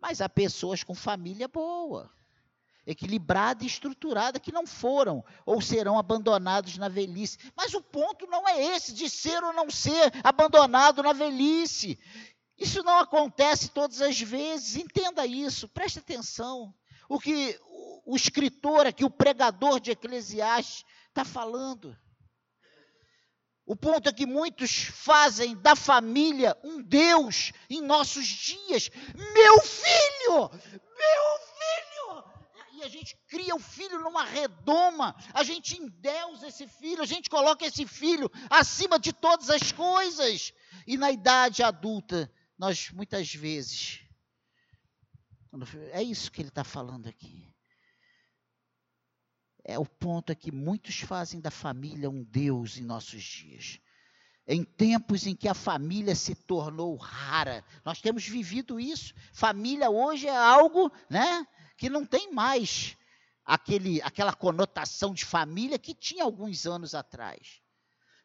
Mas 0.00 0.20
há 0.20 0.28
pessoas 0.28 0.84
com 0.84 0.94
família 0.94 1.48
boa, 1.48 2.12
equilibrada 2.86 3.64
e 3.64 3.66
estruturada 3.66 4.38
que 4.38 4.52
não 4.52 4.66
foram 4.66 5.24
ou 5.44 5.60
serão 5.60 5.98
abandonados 5.98 6.76
na 6.78 6.88
velhice. 6.88 7.38
Mas 7.56 7.74
o 7.74 7.82
ponto 7.82 8.26
não 8.26 8.46
é 8.46 8.76
esse 8.76 8.92
de 8.92 9.08
ser 9.08 9.42
ou 9.42 9.52
não 9.52 9.70
ser 9.70 10.12
abandonado 10.22 11.02
na 11.02 11.12
velhice. 11.12 11.98
Isso 12.58 12.82
não 12.82 12.98
acontece 12.98 13.70
todas 13.70 14.00
as 14.00 14.20
vezes. 14.20 14.76
Entenda 14.76 15.26
isso, 15.26 15.68
preste 15.68 15.98
atenção. 15.98 16.74
O 17.08 17.18
que 17.18 17.58
o 18.04 18.14
escritor 18.14 18.86
aqui, 18.86 19.04
o 19.04 19.10
pregador 19.10 19.80
de 19.80 19.90
Eclesiastes, 19.90 20.84
está 21.08 21.24
falando. 21.24 21.96
O 23.66 23.74
ponto 23.74 24.08
é 24.08 24.12
que 24.12 24.24
muitos 24.24 24.84
fazem 24.84 25.56
da 25.56 25.74
família 25.74 26.56
um 26.62 26.80
Deus 26.80 27.52
em 27.68 27.82
nossos 27.82 28.24
dias. 28.24 28.88
Meu 29.34 29.60
filho! 29.60 30.50
Meu 30.72 31.38
filho! 31.50 32.24
E 32.74 32.84
a 32.84 32.88
gente 32.88 33.16
cria 33.26 33.56
o 33.56 33.58
filho 33.58 33.98
numa 34.00 34.22
redoma, 34.22 35.16
a 35.34 35.42
gente 35.42 35.76
endeusa 35.76 36.46
esse 36.46 36.68
filho, 36.68 37.02
a 37.02 37.06
gente 37.06 37.28
coloca 37.28 37.66
esse 37.66 37.86
filho 37.86 38.30
acima 38.48 39.00
de 39.00 39.12
todas 39.12 39.50
as 39.50 39.72
coisas. 39.72 40.52
E 40.86 40.96
na 40.96 41.10
idade 41.10 41.64
adulta, 41.64 42.30
nós 42.56 42.90
muitas 42.90 43.34
vezes. 43.34 44.00
É 45.90 46.02
isso 46.02 46.30
que 46.30 46.40
ele 46.40 46.50
está 46.50 46.62
falando 46.62 47.08
aqui 47.08 47.55
é 49.68 49.76
o 49.76 49.84
ponto 49.84 50.30
é 50.30 50.34
que 50.34 50.52
muitos 50.52 51.00
fazem 51.00 51.40
da 51.40 51.50
família 51.50 52.08
um 52.08 52.22
Deus 52.22 52.78
em 52.78 52.84
nossos 52.84 53.22
dias. 53.22 53.80
Em 54.46 54.62
tempos 54.62 55.26
em 55.26 55.34
que 55.34 55.48
a 55.48 55.54
família 55.54 56.14
se 56.14 56.36
tornou 56.36 56.94
rara, 56.94 57.64
nós 57.84 58.00
temos 58.00 58.24
vivido 58.24 58.78
isso. 58.78 59.12
Família 59.32 59.90
hoje 59.90 60.28
é 60.28 60.36
algo, 60.36 60.92
né, 61.10 61.44
que 61.76 61.90
não 61.90 62.06
tem 62.06 62.32
mais 62.32 62.96
aquele, 63.44 64.00
aquela 64.02 64.32
conotação 64.32 65.12
de 65.12 65.24
família 65.24 65.80
que 65.80 65.92
tinha 65.92 66.22
alguns 66.22 66.64
anos 66.64 66.94
atrás. 66.94 67.60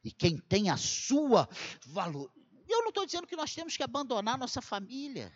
E 0.03 0.11
quem 0.11 0.37
tem 0.37 0.69
a 0.69 0.77
sua 0.77 1.49
valor. 1.87 2.31
Eu 2.69 2.81
não 2.81 2.89
estou 2.89 3.05
dizendo 3.05 3.25
que 3.25 3.35
nós 3.35 3.53
temos 3.55 3.75
que 3.75 3.83
abandonar 3.83 4.37
nossa 4.37 4.61
família. 4.61 5.33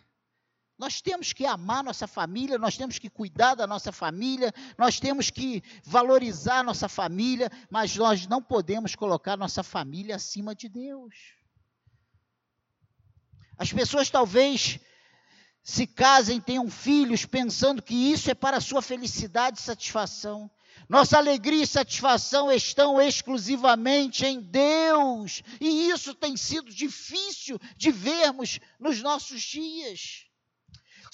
Nós 0.78 1.00
temos 1.00 1.32
que 1.32 1.46
amar 1.46 1.82
nossa 1.82 2.06
família, 2.06 2.58
nós 2.58 2.76
temos 2.76 2.98
que 2.98 3.08
cuidar 3.08 3.54
da 3.54 3.66
nossa 3.66 3.90
família, 3.90 4.52
nós 4.76 5.00
temos 5.00 5.30
que 5.30 5.62
valorizar 5.82 6.62
nossa 6.62 6.88
família, 6.88 7.50
mas 7.70 7.96
nós 7.96 8.26
não 8.26 8.42
podemos 8.42 8.94
colocar 8.94 9.36
nossa 9.38 9.62
família 9.62 10.16
acima 10.16 10.54
de 10.54 10.68
Deus. 10.68 11.14
As 13.56 13.72
pessoas 13.72 14.10
talvez 14.10 14.78
se 15.62 15.86
casem, 15.86 16.40
tenham 16.40 16.70
filhos, 16.70 17.24
pensando 17.24 17.82
que 17.82 17.94
isso 17.94 18.30
é 18.30 18.34
para 18.34 18.58
a 18.58 18.60
sua 18.60 18.82
felicidade 18.82 19.58
e 19.58 19.62
satisfação. 19.62 20.50
Nossa 20.90 21.16
alegria 21.16 21.64
e 21.64 21.66
satisfação 21.66 22.52
estão 22.52 23.00
exclusivamente 23.00 24.26
em 24.26 24.40
Deus, 24.40 25.42
e 25.58 25.88
isso 25.88 26.14
tem 26.14 26.36
sido 26.36 26.70
difícil 26.70 27.58
de 27.78 27.90
vermos 27.90 28.60
nos 28.78 29.00
nossos 29.00 29.40
dias. 29.40 30.25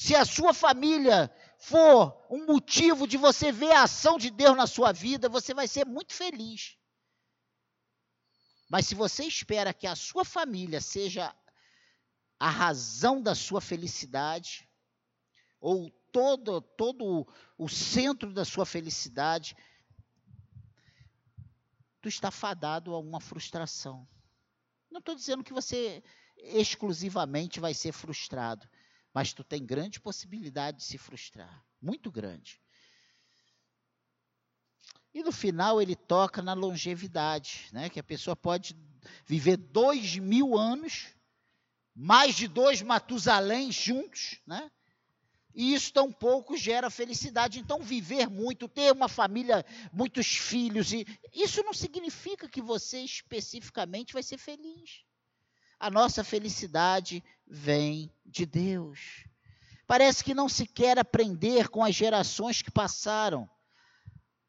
Se 0.03 0.17
a 0.17 0.25
sua 0.25 0.53
família 0.53 1.33
for 1.59 2.27
um 2.29 2.45
motivo 2.45 3.07
de 3.07 3.17
você 3.17 3.53
ver 3.53 3.71
a 3.71 3.85
ação 3.85 4.19
de 4.19 4.31
Deus 4.31 4.57
na 4.57 4.67
sua 4.67 4.91
vida, 4.91 5.29
você 5.29 5.55
vai 5.55 5.69
ser 5.69 5.87
muito 5.87 6.13
feliz. 6.13 6.77
Mas 8.69 8.85
se 8.89 8.97
você 8.97 9.23
espera 9.25 9.73
que 9.73 9.87
a 9.87 9.95
sua 9.95 10.25
família 10.25 10.81
seja 10.81 11.33
a 12.37 12.51
razão 12.51 13.23
da 13.23 13.33
sua 13.37 13.61
felicidade, 13.61 14.69
ou 15.61 15.89
todo, 16.11 16.61
todo 16.61 17.25
o 17.57 17.69
centro 17.69 18.33
da 18.33 18.45
sua 18.45 18.67
felicidade, 18.67 19.57
tu 22.01 22.09
está 22.09 22.33
fadado 22.33 22.93
a 22.93 22.99
uma 22.99 23.21
frustração. 23.21 24.05
Não 24.91 24.99
estou 24.99 25.15
dizendo 25.15 25.45
que 25.45 25.53
você 25.53 26.03
exclusivamente 26.37 27.61
vai 27.61 27.73
ser 27.73 27.93
frustrado, 27.93 28.69
mas 29.13 29.33
tu 29.33 29.45
tem 29.45 29.65
grande 29.65 30.01
possibilidade 30.01 30.79
de 30.79 30.85
se 30.85 30.99
frustrar, 30.99 31.65
muito 31.81 32.11
grande. 32.11 32.61
E 35.15 35.23
no 35.23 35.33
final 35.33 35.81
ele 35.81 35.95
toca 35.95 36.41
na 36.41 36.55
longevidade, 36.55 37.69
né? 37.73 37.91
que 37.91 38.01
a 38.01 38.05
pessoa 38.05 38.35
pode 38.35 38.75
viver 39.27 39.57
dois 39.57 40.17
mil 40.17 40.57
anos, 40.57 41.09
mais 41.95 42.35
de 42.35 42.49
dois 42.49 42.81
Matusalém 42.81 43.71
juntos, 43.71 44.41
né? 44.47 44.71
E 45.55 45.75
isso 45.75 45.93
tão 45.93 46.11
pouco 46.11 46.57
gera 46.57 46.89
felicidade. 46.89 47.59
Então, 47.59 47.81
viver 47.81 48.29
muito, 48.29 48.67
ter 48.67 48.91
uma 48.91 49.09
família, 49.09 49.65
muitos 49.93 50.27
filhos, 50.27 50.93
e 50.93 51.07
isso 51.35 51.63
não 51.63 51.75
significa 51.75 52.49
que 52.49 52.63
você 52.63 53.01
especificamente 53.01 54.15
vai 54.15 54.23
ser 54.23 54.39
feliz. 54.39 55.05
A 55.79 55.91
nossa 55.91 56.25
felicidade 56.25 57.23
vem 57.53 58.11
de 58.25 58.47
Deus. 58.47 59.27
Parece 59.87 60.25
que 60.25 60.33
não 60.33 60.49
se 60.49 60.67
quer 60.67 60.99
aprender 60.99 61.69
com 61.69 61.85
as 61.85 61.95
gerações 61.95 62.63
que 62.63 62.71
passaram. 62.71 63.49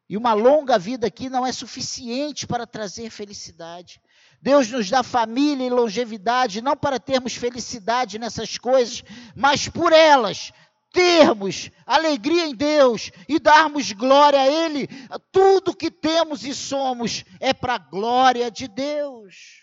E 0.08 0.16
uma 0.16 0.32
longa 0.32 0.78
vida 0.78 1.06
aqui 1.06 1.28
não 1.28 1.46
é 1.46 1.52
suficiente 1.52 2.46
para 2.46 2.66
trazer 2.66 3.10
felicidade. 3.10 4.00
Deus 4.40 4.70
nos 4.70 4.88
dá 4.88 5.02
família 5.02 5.66
e 5.66 5.70
longevidade 5.70 6.62
não 6.62 6.74
para 6.74 6.98
termos 6.98 7.34
felicidade 7.34 8.18
nessas 8.18 8.56
coisas, 8.56 9.04
mas 9.36 9.68
por 9.68 9.92
elas 9.92 10.50
termos 10.90 11.70
alegria 11.84 12.46
em 12.46 12.54
Deus 12.54 13.10
e 13.28 13.38
darmos 13.38 13.92
glória 13.92 14.40
a 14.40 14.46
Ele. 14.46 14.88
Tudo 15.30 15.76
que 15.76 15.90
temos 15.90 16.42
e 16.44 16.54
somos 16.54 17.22
é 17.38 17.52
para 17.52 17.74
a 17.74 17.78
glória 17.78 18.50
de 18.50 18.66
Deus. 18.66 19.62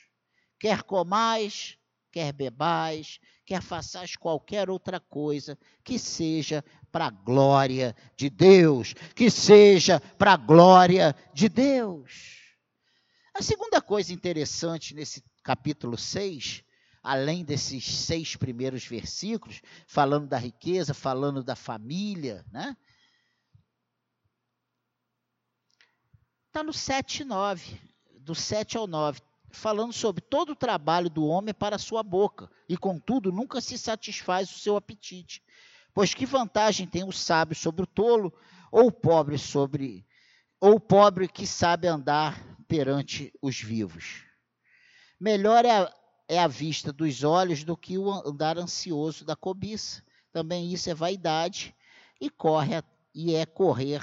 Quer 0.60 0.84
comais, 0.84 1.78
quer 2.12 2.34
bebais, 2.34 3.20
quer 3.46 3.62
façais 3.62 4.16
qualquer 4.16 4.70
outra 4.70 5.00
coisa, 5.00 5.58
que 5.84 5.98
seja 5.98 6.64
para 6.92 7.06
a 7.06 7.10
glória 7.10 7.96
de 8.18 8.30
Deus, 8.30 8.94
que 9.16 9.30
seja 9.30 10.00
para 10.18 10.34
a 10.34 10.38
glória 10.38 11.16
de 11.34 11.48
Deus. 11.48 12.40
A 13.34 13.42
segunda 13.42 13.82
coisa 13.82 14.14
interessante 14.14 14.94
nesse 14.94 15.24
capítulo 15.44 15.98
6 15.98 16.64
além 17.04 17.44
desses 17.44 17.84
seis 17.84 18.36
primeiros 18.36 18.86
versículos, 18.86 19.62
falando 19.88 20.28
da 20.28 20.38
riqueza, 20.38 20.94
falando 20.94 21.44
da 21.44 21.56
família, 21.56 22.46
né? 22.52 22.78
Está 26.48 26.64
no 26.64 26.74
7 26.74 27.22
e 27.22 27.26
9, 27.26 27.82
do 28.20 28.36
7 28.36 28.78
ao 28.78 28.86
9, 28.86 29.22
falando 29.52 29.94
sobre 29.94 30.22
todo 30.22 30.52
o 30.52 30.56
trabalho 30.56 31.10
do 31.10 31.26
homem 31.26 31.54
para 31.54 31.78
sua 31.78 32.04
boca, 32.04 32.50
e 32.68 32.78
contudo 32.78 33.32
nunca 33.32 33.62
se 33.62 33.78
satisfaz 33.78 34.50
o 34.50 34.60
seu 34.60 34.76
apetite. 34.76 35.44
Pois 35.94 36.14
que 36.14 36.26
vantagem 36.26 36.88
tem 36.88 37.04
o 37.04 37.12
sábio 37.12 37.56
sobre 37.56 37.84
o 37.84 37.88
tolo, 37.88 38.34
ou 38.72 38.88
o 38.88 38.92
pobre 38.92 39.38
sobre 39.38 40.06
ou 40.60 40.76
o 40.76 40.80
pobre 40.80 41.28
que 41.28 41.48
sabe 41.48 41.88
andar 41.88 42.40
perante 42.68 43.34
os 43.42 43.60
vivos? 43.60 44.24
Melhor 45.20 45.66
é 45.66 45.72
a, 45.72 45.94
é 46.28 46.40
a 46.40 46.48
vista 46.48 46.94
dos 46.94 47.24
olhos 47.24 47.64
do 47.64 47.76
que 47.76 47.98
o 47.98 48.12
andar 48.12 48.58
ansioso 48.58 49.26
da 49.26 49.36
cobiça. 49.36 50.04
Também 50.32 50.72
isso 50.72 50.90
é 50.90 50.94
vaidade 50.94 51.76
e 52.20 52.30
corre 52.30 52.82
e 53.14 53.36
é 53.36 53.46
correr 53.46 54.02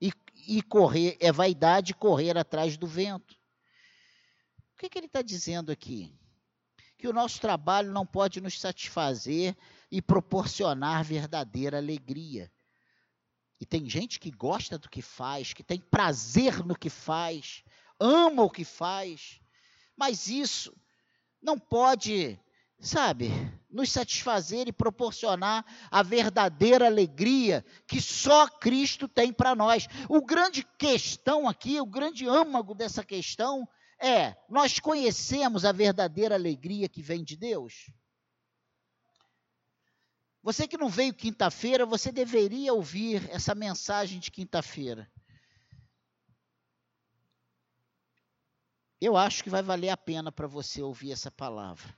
e, 0.00 0.10
e 0.48 0.62
correr 0.62 1.16
é 1.20 1.30
vaidade 1.30 1.94
correr 1.94 2.36
atrás 2.36 2.76
do 2.76 2.86
vento. 2.86 3.36
Que, 4.84 4.90
que 4.90 4.98
ele 4.98 5.06
está 5.06 5.22
dizendo 5.22 5.72
aqui? 5.72 6.14
Que 6.98 7.08
o 7.08 7.12
nosso 7.12 7.40
trabalho 7.40 7.90
não 7.90 8.04
pode 8.04 8.38
nos 8.38 8.60
satisfazer 8.60 9.56
e 9.90 10.02
proporcionar 10.02 11.02
verdadeira 11.02 11.78
alegria. 11.78 12.52
E 13.58 13.64
tem 13.64 13.88
gente 13.88 14.20
que 14.20 14.30
gosta 14.30 14.78
do 14.78 14.90
que 14.90 15.00
faz, 15.00 15.54
que 15.54 15.64
tem 15.64 15.80
prazer 15.80 16.62
no 16.66 16.76
que 16.76 16.90
faz, 16.90 17.64
ama 17.98 18.42
o 18.42 18.50
que 18.50 18.62
faz, 18.62 19.40
mas 19.96 20.26
isso 20.28 20.76
não 21.40 21.58
pode, 21.58 22.38
sabe, 22.78 23.30
nos 23.70 23.90
satisfazer 23.90 24.68
e 24.68 24.72
proporcionar 24.72 25.64
a 25.90 26.02
verdadeira 26.02 26.84
alegria 26.84 27.64
que 27.86 28.02
só 28.02 28.46
Cristo 28.46 29.08
tem 29.08 29.32
para 29.32 29.54
nós. 29.54 29.88
O 30.10 30.20
grande 30.20 30.62
questão 30.76 31.48
aqui, 31.48 31.80
o 31.80 31.86
grande 31.86 32.28
âmago 32.28 32.74
dessa 32.74 33.02
questão 33.02 33.66
é: 33.98 34.36
nós 34.48 34.78
conhecemos 34.78 35.64
a 35.64 35.72
verdadeira 35.72 36.34
alegria 36.34 36.88
que 36.88 37.02
vem 37.02 37.22
de 37.22 37.36
Deus? 37.36 37.90
Você 40.42 40.68
que 40.68 40.76
não 40.76 40.90
veio 40.90 41.14
quinta-feira, 41.14 41.86
você 41.86 42.12
deveria 42.12 42.74
ouvir 42.74 43.26
essa 43.30 43.54
mensagem 43.54 44.20
de 44.20 44.30
quinta-feira. 44.30 45.10
Eu 49.00 49.16
acho 49.16 49.42
que 49.42 49.50
vai 49.50 49.62
valer 49.62 49.88
a 49.88 49.96
pena 49.96 50.30
para 50.30 50.46
você 50.46 50.82
ouvir 50.82 51.12
essa 51.12 51.30
palavra. 51.30 51.96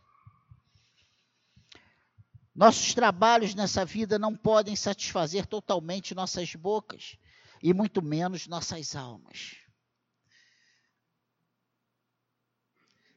Nossos 2.54 2.94
trabalhos 2.94 3.54
nessa 3.54 3.84
vida 3.84 4.18
não 4.18 4.34
podem 4.34 4.74
satisfazer 4.74 5.44
totalmente 5.46 6.14
nossas 6.14 6.54
bocas 6.54 7.18
e 7.62 7.74
muito 7.74 8.00
menos 8.00 8.46
nossas 8.46 8.96
almas. 8.96 9.65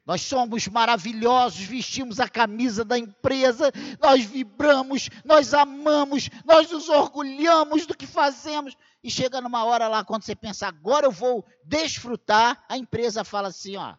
Nós 0.04 0.22
somos 0.22 0.66
maravilhosos, 0.66 1.60
vestimos 1.60 2.18
a 2.18 2.28
camisa 2.28 2.84
da 2.84 2.98
empresa, 2.98 3.70
nós 4.00 4.24
vibramos, 4.24 5.08
nós 5.24 5.52
amamos, 5.52 6.28
nós 6.44 6.70
nos 6.70 6.88
orgulhamos 6.88 7.86
do 7.86 7.96
que 7.96 8.06
fazemos. 8.06 8.76
E 9.02 9.10
chega 9.10 9.40
numa 9.40 9.64
hora 9.64 9.88
lá, 9.88 10.04
quando 10.04 10.22
você 10.22 10.34
pensa, 10.34 10.66
agora 10.66 11.06
eu 11.06 11.12
vou 11.12 11.44
desfrutar, 11.64 12.64
a 12.68 12.76
empresa 12.76 13.24
fala 13.24 13.48
assim: 13.48 13.76
ó, 13.76 13.94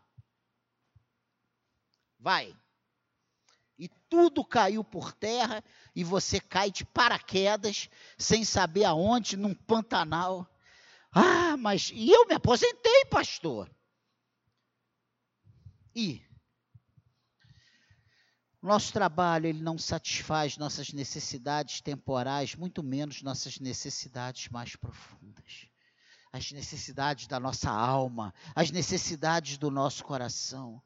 vai. 2.20 2.56
E 3.78 3.88
tudo 4.10 4.46
caiu 4.46 4.84
por 4.84 5.12
terra 5.12 5.64
e 5.96 6.04
você 6.04 6.40
cai 6.40 6.70
de 6.70 6.86
paraquedas, 6.86 7.90
sem 8.18 8.44
saber 8.44 8.86
aonde, 8.86 9.36
num 9.36 9.56
Pantanal. 9.56 10.48
Ah, 11.12 11.58
mas 11.58 11.92
e 11.94 12.12
eu 12.12 12.28
me 12.28 12.36
aposentei, 12.36 13.06
pastor. 13.06 13.70
E 15.96 16.22
nosso 18.62 18.94
trabalho 18.94 19.48
ele 19.48 19.62
não 19.62 19.78
satisfaz 19.78 20.56
nossas 20.56 20.94
necessidades 20.94 21.82
temporais, 21.82 22.56
muito 22.56 22.84
menos 22.84 23.24
nossas 23.24 23.60
necessidades 23.60 24.50
mais 24.50 24.76
profundas. 24.76 25.68
As 26.32 26.52
necessidades 26.52 27.28
da 27.28 27.40
nossa 27.40 27.72
alma, 27.72 28.34
as 28.56 28.70
necessidades 28.70 29.58
do 29.58 29.72
nosso 29.72 30.04
coração. 30.04 30.82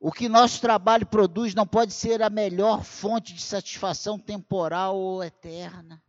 O 0.00 0.10
que 0.10 0.28
nosso 0.28 0.60
trabalho 0.60 1.06
produz 1.06 1.54
não 1.54 1.66
pode 1.66 1.92
ser 1.92 2.22
a 2.22 2.30
melhor 2.30 2.82
fonte 2.82 3.34
de 3.34 3.42
satisfação 3.42 4.18
temporal 4.18 4.96
ou 4.96 5.22
eterna. 5.22 6.02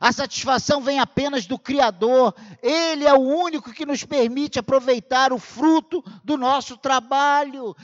A 0.00 0.12
satisfação 0.12 0.82
vem 0.82 0.98
apenas 0.98 1.46
do 1.46 1.58
Criador. 1.58 2.34
Ele 2.62 3.04
é 3.04 3.12
o 3.12 3.20
único 3.20 3.72
que 3.72 3.86
nos 3.86 4.04
permite 4.04 4.58
aproveitar 4.58 5.32
o 5.32 5.38
fruto 5.38 6.02
do 6.24 6.36
nosso 6.36 6.76
trabalho. 6.76 7.74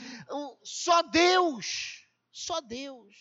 Só 0.63 1.01
Deus. 1.01 2.07
Só 2.31 2.61
Deus. 2.61 3.15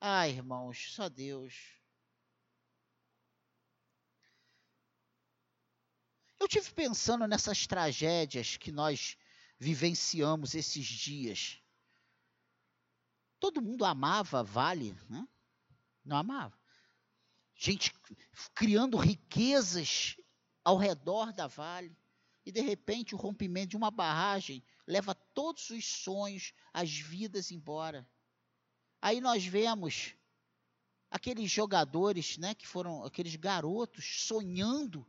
Ah, 0.00 0.28
irmãos, 0.28 0.92
só 0.92 1.08
Deus. 1.08 1.54
Eu 6.38 6.46
tive 6.46 6.70
pensando 6.72 7.26
nessas 7.26 7.66
tragédias 7.66 8.56
que 8.56 8.70
nós 8.70 9.16
vivenciamos 9.58 10.54
esses 10.54 10.86
dias. 10.86 11.60
Todo 13.40 13.62
mundo 13.62 13.84
amava 13.84 14.42
Vale, 14.42 14.96
né? 15.08 15.26
Não 16.04 16.16
amava? 16.16 16.56
Gente 17.58 17.92
criando 18.54 18.96
riquezas 18.96 20.16
ao 20.64 20.76
redor 20.76 21.32
da 21.32 21.48
vale. 21.48 21.94
E 22.46 22.52
de 22.52 22.60
repente 22.60 23.14
o 23.14 23.18
rompimento 23.18 23.70
de 23.70 23.76
uma 23.76 23.90
barragem 23.90 24.64
leva 24.86 25.14
todos 25.14 25.68
os 25.68 25.84
sonhos, 25.84 26.54
as 26.72 26.90
vidas 26.90 27.50
embora. 27.50 28.08
Aí 29.02 29.20
nós 29.20 29.44
vemos 29.44 30.14
aqueles 31.10 31.50
jogadores, 31.50 32.38
né, 32.38 32.54
que 32.54 32.66
foram 32.66 33.04
aqueles 33.04 33.34
garotos 33.36 34.22
sonhando 34.22 35.06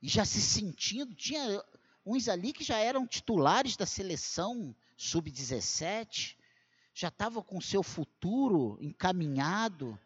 e 0.00 0.08
já 0.08 0.24
se 0.24 0.40
sentindo, 0.40 1.14
tinha 1.14 1.62
uns 2.06 2.28
ali 2.28 2.52
que 2.52 2.64
já 2.64 2.78
eram 2.78 3.06
titulares 3.06 3.76
da 3.76 3.84
seleção 3.84 4.74
sub-17, 4.96 6.36
já 6.94 7.08
estavam 7.08 7.42
com 7.42 7.60
seu 7.60 7.82
futuro 7.82 8.78
encaminhado 8.80 9.98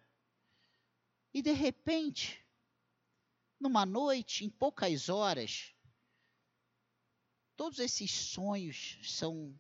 e 1.35 1.43
de 1.43 1.51
repente, 1.51 2.47
numa 3.59 3.85
noite, 3.85 4.45
em 4.45 4.49
poucas 4.49 5.09
horas, 5.09 5.75
todos 7.57 7.81
esses 7.81 8.13
sonhos 8.13 9.01
são 9.03 9.53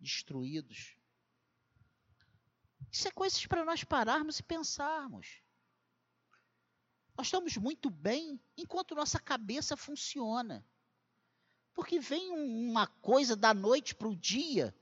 destruídos. 0.00 0.96
Isso 2.90 3.06
é 3.08 3.12
para 3.46 3.64
nós 3.64 3.84
pararmos 3.84 4.38
e 4.38 4.42
pensarmos. 4.42 5.42
Nós 7.14 7.26
estamos 7.26 7.58
muito 7.58 7.90
bem 7.90 8.40
enquanto 8.56 8.94
nossa 8.94 9.20
cabeça 9.20 9.76
funciona. 9.76 10.66
Porque 11.74 12.00
vem 12.00 12.30
uma 12.30 12.86
coisa 12.86 13.36
da 13.36 13.52
noite 13.52 13.94
para 13.94 14.08
o 14.08 14.16
dia 14.16 14.74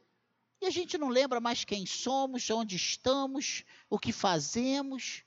e 0.61 0.66
a 0.66 0.71
gente 0.71 0.97
não 0.97 1.09
lembra 1.09 1.40
mais 1.40 1.64
quem 1.64 1.87
somos, 1.87 2.49
onde 2.51 2.77
estamos, 2.77 3.64
o 3.88 3.99
que 3.99 4.12
fazemos 4.12 5.25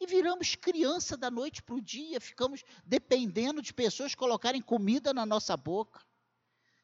e 0.00 0.06
viramos 0.06 0.54
criança 0.54 1.16
da 1.16 1.30
noite 1.30 1.62
para 1.62 1.74
o 1.74 1.80
dia, 1.80 2.20
ficamos 2.20 2.62
dependendo 2.84 3.62
de 3.62 3.72
pessoas 3.72 4.14
colocarem 4.14 4.60
comida 4.60 5.14
na 5.14 5.24
nossa 5.24 5.56
boca. 5.56 6.00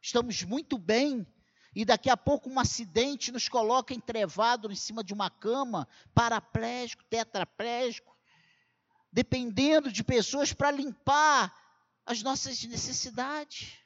Estamos 0.00 0.42
muito 0.42 0.78
bem, 0.78 1.26
e 1.74 1.84
daqui 1.84 2.10
a 2.10 2.16
pouco 2.16 2.48
um 2.48 2.58
acidente 2.58 3.30
nos 3.30 3.48
coloca 3.48 3.94
entrevado 3.94 4.70
em 4.72 4.76
cima 4.76 5.04
de 5.04 5.12
uma 5.12 5.30
cama, 5.30 5.86
paraplégico, 6.14 7.04
tetraplégico, 7.04 8.16
dependendo 9.12 9.92
de 9.92 10.02
pessoas 10.02 10.52
para 10.52 10.70
limpar 10.70 11.54
as 12.04 12.22
nossas 12.22 12.62
necessidades. 12.64 13.78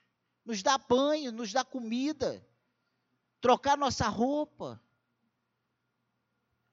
nos 0.44 0.62
dar 0.62 0.76
banho, 0.76 1.32
nos 1.32 1.52
dar 1.52 1.64
comida, 1.64 2.46
trocar 3.40 3.78
nossa 3.78 4.06
roupa. 4.08 4.78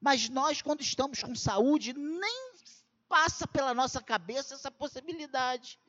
Mas 0.02 0.28
nós, 0.28 0.62
quando 0.62 0.82
estamos 0.82 1.22
com 1.22 1.36
saúde, 1.36 1.94
nem 1.94 2.52
passa 3.08 3.48
pela 3.48 3.74
nossa 3.74 4.02
cabeça 4.02 4.56
essa 4.56 4.72
possibilidade. 4.72 5.80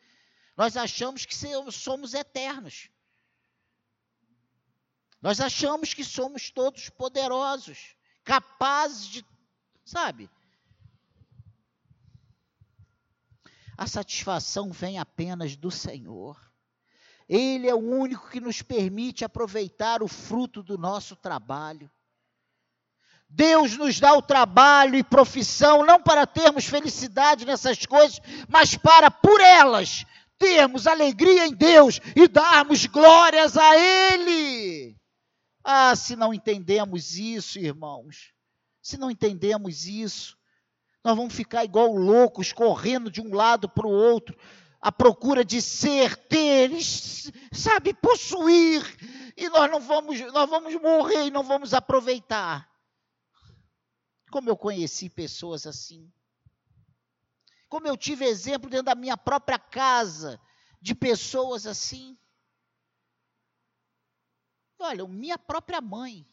Nós 0.56 0.76
achamos 0.76 1.24
que 1.24 1.34
somos 1.72 2.12
eternos. 2.12 2.90
Nós 5.20 5.40
achamos 5.40 5.94
que 5.94 6.04
somos 6.04 6.50
todos 6.50 6.90
poderosos, 6.90 7.96
capazes 8.24 9.06
de, 9.06 9.24
sabe? 9.84 10.28
A 13.78 13.86
satisfação 13.86 14.72
vem 14.72 14.98
apenas 14.98 15.56
do 15.56 15.70
Senhor. 15.70 16.38
Ele 17.28 17.68
é 17.68 17.74
o 17.74 17.78
único 17.78 18.28
que 18.28 18.40
nos 18.40 18.60
permite 18.60 19.24
aproveitar 19.24 20.02
o 20.02 20.08
fruto 20.08 20.62
do 20.62 20.76
nosso 20.76 21.16
trabalho. 21.16 21.90
Deus 23.34 23.78
nos 23.78 23.98
dá 23.98 24.12
o 24.12 24.20
trabalho 24.20 24.94
e 24.94 25.02
profissão 25.02 25.86
não 25.86 26.00
para 26.00 26.26
termos 26.26 26.66
felicidade 26.66 27.46
nessas 27.46 27.86
coisas, 27.86 28.20
mas 28.46 28.76
para, 28.76 29.10
por 29.10 29.40
elas, 29.40 30.04
termos 30.38 30.86
alegria 30.86 31.46
em 31.46 31.54
Deus 31.54 31.98
e 32.14 32.28
darmos 32.28 32.84
glórias 32.84 33.56
a 33.56 33.76
Ele. 33.76 34.94
Ah, 35.64 35.96
se 35.96 36.14
não 36.14 36.34
entendemos 36.34 37.16
isso, 37.16 37.58
irmãos, 37.58 38.32
se 38.82 38.98
não 38.98 39.10
entendemos 39.10 39.86
isso, 39.86 40.36
nós 41.02 41.16
vamos 41.16 41.32
ficar 41.34 41.64
igual 41.64 41.94
loucos, 41.94 42.52
correndo 42.52 43.10
de 43.10 43.22
um 43.22 43.34
lado 43.34 43.66
para 43.66 43.86
o 43.86 43.90
outro, 43.90 44.36
à 44.78 44.92
procura 44.92 45.42
de 45.42 45.62
ser, 45.62 46.16
ter, 46.16 46.70
sabe, 47.50 47.94
possuir, 47.94 48.84
e 49.36 49.48
nós 49.48 49.70
não 49.70 49.80
vamos, 49.80 50.20
nós 50.32 50.50
vamos 50.50 50.74
morrer 50.82 51.28
e 51.28 51.30
não 51.30 51.42
vamos 51.42 51.72
aproveitar. 51.72 52.71
Como 54.32 54.48
eu 54.48 54.56
conheci 54.56 55.10
pessoas 55.10 55.66
assim. 55.66 56.10
Como 57.68 57.86
eu 57.86 57.98
tive 57.98 58.24
exemplo 58.24 58.70
dentro 58.70 58.86
da 58.86 58.94
minha 58.94 59.14
própria 59.14 59.58
casa 59.58 60.40
de 60.80 60.94
pessoas 60.94 61.66
assim. 61.66 62.18
Olha, 64.78 65.06
minha 65.06 65.38
própria 65.38 65.82
mãe. 65.82 66.26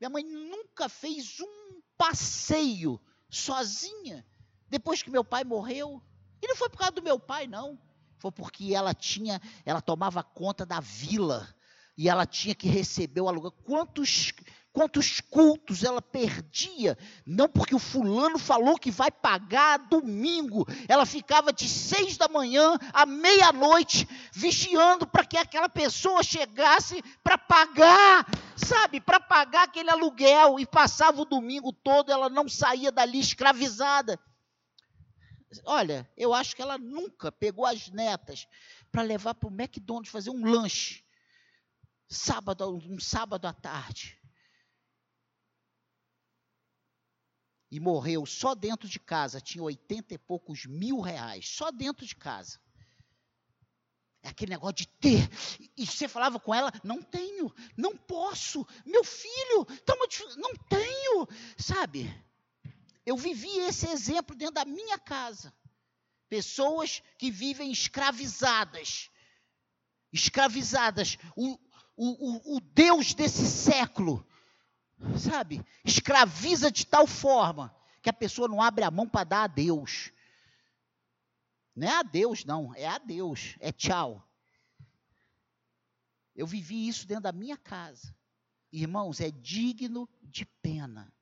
Minha 0.00 0.10
mãe 0.10 0.24
nunca 0.24 0.88
fez 0.88 1.38
um 1.38 1.80
passeio 1.96 3.00
sozinha 3.30 4.26
depois 4.68 5.00
que 5.00 5.10
meu 5.10 5.24
pai 5.24 5.44
morreu. 5.44 6.02
E 6.42 6.48
não 6.48 6.56
foi 6.56 6.68
por 6.68 6.78
causa 6.78 6.92
do 6.92 7.02
meu 7.02 7.20
pai, 7.20 7.46
não. 7.46 7.80
Foi 8.18 8.32
porque 8.32 8.74
ela 8.74 8.92
tinha, 8.92 9.40
ela 9.64 9.80
tomava 9.80 10.24
conta 10.24 10.66
da 10.66 10.80
vila 10.80 11.54
e 11.96 12.08
ela 12.08 12.26
tinha 12.26 12.54
que 12.54 12.68
receber 12.68 13.20
o 13.20 13.28
aluguel. 13.28 13.50
Quantos 13.50 14.32
quantos 14.78 15.20
cultos 15.20 15.82
ela 15.82 16.00
perdia, 16.00 16.96
não 17.26 17.48
porque 17.48 17.74
o 17.74 17.80
fulano 17.80 18.38
falou 18.38 18.78
que 18.78 18.92
vai 18.92 19.10
pagar 19.10 19.76
domingo, 19.88 20.64
ela 20.86 21.04
ficava 21.04 21.52
de 21.52 21.68
seis 21.68 22.16
da 22.16 22.28
manhã 22.28 22.78
à 22.92 23.04
meia-noite 23.04 24.08
vigiando 24.32 25.04
para 25.04 25.24
que 25.26 25.36
aquela 25.36 25.68
pessoa 25.68 26.22
chegasse 26.22 27.02
para 27.24 27.36
pagar, 27.36 28.24
sabe, 28.56 29.00
para 29.00 29.18
pagar 29.18 29.64
aquele 29.64 29.90
aluguel 29.90 30.60
e 30.60 30.64
passava 30.64 31.22
o 31.22 31.24
domingo 31.24 31.72
todo, 31.72 32.12
ela 32.12 32.28
não 32.28 32.48
saía 32.48 32.92
dali 32.92 33.18
escravizada. 33.18 34.16
Olha, 35.64 36.08
eu 36.16 36.32
acho 36.32 36.54
que 36.54 36.62
ela 36.62 36.78
nunca 36.78 37.32
pegou 37.32 37.66
as 37.66 37.88
netas 37.88 38.46
para 38.92 39.02
levar 39.02 39.34
para 39.34 39.48
o 39.48 39.52
McDonald's 39.52 40.12
fazer 40.12 40.30
um 40.30 40.48
lanche 40.48 41.02
sábado, 42.08 42.76
um 42.88 43.00
sábado 43.00 43.44
à 43.44 43.52
tarde. 43.52 44.17
E 47.70 47.78
morreu 47.78 48.24
só 48.24 48.54
dentro 48.54 48.88
de 48.88 48.98
casa, 48.98 49.40
tinha 49.40 49.62
oitenta 49.62 50.14
e 50.14 50.18
poucos 50.18 50.64
mil 50.64 51.00
reais, 51.00 51.48
só 51.48 51.70
dentro 51.70 52.06
de 52.06 52.16
casa. 52.16 52.58
É 54.22 54.28
aquele 54.28 54.50
negócio 54.50 54.76
de 54.76 54.88
ter. 54.88 55.28
E 55.76 55.86
você 55.86 56.08
falava 56.08 56.40
com 56.40 56.54
ela, 56.54 56.72
não 56.82 57.02
tenho, 57.02 57.54
não 57.76 57.96
posso, 57.96 58.66
meu 58.84 59.04
filho, 59.04 59.64
tamo, 59.84 60.06
não 60.36 60.54
tenho, 60.68 61.28
sabe? 61.56 62.12
Eu 63.06 63.16
vivi 63.16 63.48
esse 63.60 63.88
exemplo 63.88 64.34
dentro 64.36 64.54
da 64.54 64.64
minha 64.64 64.98
casa. 64.98 65.54
Pessoas 66.28 67.02
que 67.16 67.30
vivem 67.30 67.70
escravizadas. 67.70 69.10
Escravizadas. 70.12 71.16
O, 71.34 71.58
o, 71.96 72.54
o, 72.54 72.56
o 72.56 72.60
Deus 72.60 73.14
desse 73.14 73.46
século 73.46 74.26
sabe, 75.18 75.64
escraviza 75.84 76.70
de 76.70 76.86
tal 76.86 77.06
forma 77.06 77.74
que 78.02 78.10
a 78.10 78.12
pessoa 78.12 78.48
não 78.48 78.62
abre 78.62 78.84
a 78.84 78.90
mão 78.90 79.08
para 79.08 79.24
dar 79.24 79.42
a 79.44 79.46
Deus. 79.46 80.10
Não 81.74 81.86
é 81.86 81.92
a 81.92 82.02
Deus, 82.02 82.44
não, 82.44 82.74
é 82.74 82.86
a 82.86 82.98
Deus, 82.98 83.56
é 83.60 83.70
tchau. 83.70 84.24
Eu 86.34 86.46
vivi 86.46 86.88
isso 86.88 87.06
dentro 87.06 87.24
da 87.24 87.32
minha 87.32 87.56
casa. 87.56 88.14
Irmãos, 88.72 89.20
é 89.20 89.30
digno 89.30 90.08
de 90.22 90.44
pena. 90.44 91.12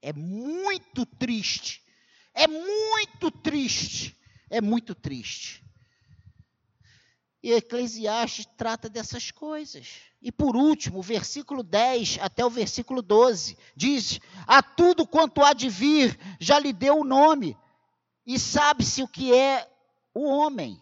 É 0.00 0.12
muito 0.12 1.04
triste. 1.04 1.82
É 2.34 2.46
muito 2.46 3.30
triste. 3.30 4.18
É 4.48 4.60
muito 4.60 4.94
triste. 4.94 5.64
E 7.42 7.52
Eclesiastes 7.52 8.46
trata 8.56 8.88
dessas 8.88 9.30
coisas. 9.30 9.88
E 10.22 10.30
por 10.30 10.54
último, 10.54 11.00
o 11.00 11.02
versículo 11.02 11.64
10 11.64 12.18
até 12.20 12.44
o 12.46 12.50
versículo 12.50 13.02
12 13.02 13.58
diz: 13.74 14.20
A 14.46 14.62
tudo 14.62 15.06
quanto 15.06 15.42
há 15.42 15.52
de 15.52 15.68
vir 15.68 16.16
já 16.38 16.58
lhe 16.58 16.72
deu 16.72 16.98
o 16.98 17.04
nome, 17.04 17.56
e 18.24 18.38
sabe-se 18.38 19.02
o 19.02 19.08
que 19.08 19.34
é 19.34 19.68
o 20.14 20.24
homem, 20.24 20.80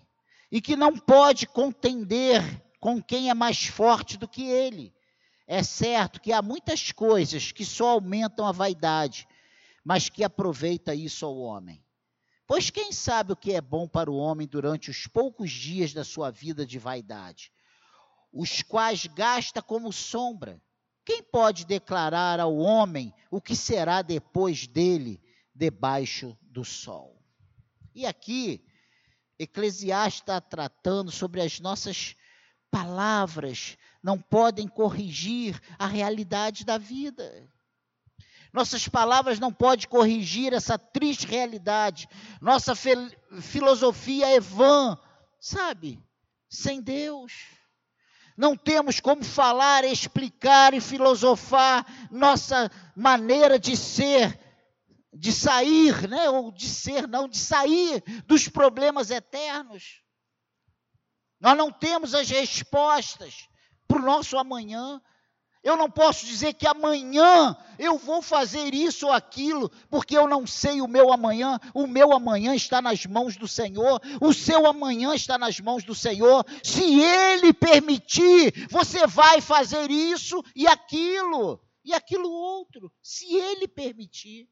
e 0.53 0.61
que 0.61 0.77
não 0.77 0.97
pode 0.99 1.47
contender 1.47 2.43
com 2.79 3.03
quem 3.03 3.31
é 3.31 3.35
mais 3.35 3.65
forte 3.65 4.19
do 4.19 4.29
que 4.29 4.43
ele. 4.43 4.93
É 5.47 5.63
certo 5.63 6.21
que 6.21 6.33
há 6.33 6.43
muitas 6.43 6.93
coisas 6.93 7.53
que 7.53 7.65
só 7.65 7.91
aumentam 7.91 8.47
a 8.47 8.53
vaidade, 8.53 9.27
mas 9.83 10.09
que 10.09 10.23
aproveita 10.23 10.95
isso 10.95 11.25
ao 11.25 11.37
homem. 11.39 11.83
Pois 12.51 12.69
quem 12.69 12.91
sabe 12.91 13.33
o 13.33 13.37
que 13.37 13.53
é 13.53 13.61
bom 13.61 13.87
para 13.87 14.11
o 14.11 14.17
homem 14.17 14.45
durante 14.45 14.91
os 14.91 15.07
poucos 15.07 15.53
dias 15.53 15.93
da 15.93 16.03
sua 16.03 16.33
vida 16.33 16.67
de 16.67 16.81
vaidade, 16.81 17.53
os 18.33 18.61
quais 18.61 19.07
gasta 19.07 19.63
como 19.63 19.93
sombra? 19.93 20.61
Quem 21.05 21.23
pode 21.23 21.65
declarar 21.65 22.41
ao 22.41 22.57
homem 22.57 23.15
o 23.31 23.41
que 23.41 23.55
será 23.55 24.03
depois 24.03 24.67
dele 24.67 25.23
debaixo 25.55 26.37
do 26.43 26.65
sol? 26.65 27.23
E 27.95 28.05
aqui, 28.05 28.67
Eclesiastes 29.39 30.21
está 30.21 30.41
tratando 30.41 31.13
sobre 31.13 31.41
as 31.41 31.61
nossas 31.61 32.17
palavras, 32.69 33.79
não 34.03 34.21
podem 34.21 34.67
corrigir 34.67 35.63
a 35.79 35.87
realidade 35.87 36.65
da 36.65 36.79
vida. 36.79 37.49
Nossas 38.53 38.89
palavras 38.89 39.39
não 39.39 39.53
podem 39.53 39.89
corrigir 39.89 40.53
essa 40.53 40.79
triste 40.79 41.27
realidade. 41.27 42.09
Nossa 42.41 42.75
filosofia 43.41 44.29
é 44.29 44.41
vã, 44.41 44.99
sabe? 45.39 46.03
Sem 46.49 46.81
Deus. 46.81 47.33
Não 48.37 48.57
temos 48.57 49.01
como 49.01 49.23
falar, 49.23 49.85
explicar 49.85 50.73
e 50.75 50.81
filosofar 50.81 51.85
nossa 52.11 52.71
maneira 52.97 53.59
de 53.59 53.77
ser, 53.77 54.39
de 55.13 55.33
sair, 55.33 56.09
né? 56.09 56.29
ou 56.31 56.51
de 56.51 56.69
ser, 56.69 57.07
não, 57.07 57.29
de 57.29 57.39
sair 57.39 58.03
dos 58.27 58.49
problemas 58.49 59.11
eternos. 59.11 60.03
Nós 61.39 61.57
não 61.57 61.71
temos 61.71 62.15
as 62.15 62.29
respostas 62.29 63.49
para 63.87 63.99
o 63.99 64.05
nosso 64.05 64.37
amanhã. 64.37 65.01
Eu 65.63 65.77
não 65.77 65.91
posso 65.91 66.25
dizer 66.25 66.55
que 66.55 66.67
amanhã 66.67 67.55
eu 67.79 67.99
vou 67.99 68.23
fazer 68.23 68.75
isso 68.75 69.07
ou 69.07 69.13
aquilo, 69.13 69.69
porque 69.91 70.17
eu 70.17 70.27
não 70.27 70.47
sei 70.47 70.81
o 70.81 70.89
meu 70.89 71.13
amanhã. 71.13 71.59
O 71.75 71.87
meu 71.87 72.13
amanhã 72.13 72.55
está 72.55 72.81
nas 72.81 73.05
mãos 73.05 73.37
do 73.37 73.47
Senhor, 73.47 74.01
o 74.23 74.33
seu 74.33 74.67
amanhã 74.67 75.15
está 75.15 75.37
nas 75.37 75.61
mãos 75.61 75.85
do 75.85 75.95
Senhor. 75.95 76.47
Se 76.65 77.01
Ele 77.01 77.53
permitir, 77.53 78.69
você 78.71 79.07
vai 79.07 79.43
fazer 79.43 79.91
isso 79.91 80.43
e 80.57 80.67
aquilo, 80.67 81.61
e 81.85 81.93
aquilo 81.93 82.31
outro, 82.31 82.91
se 83.03 83.27
Ele 83.35 83.69
permitir. 83.69 84.49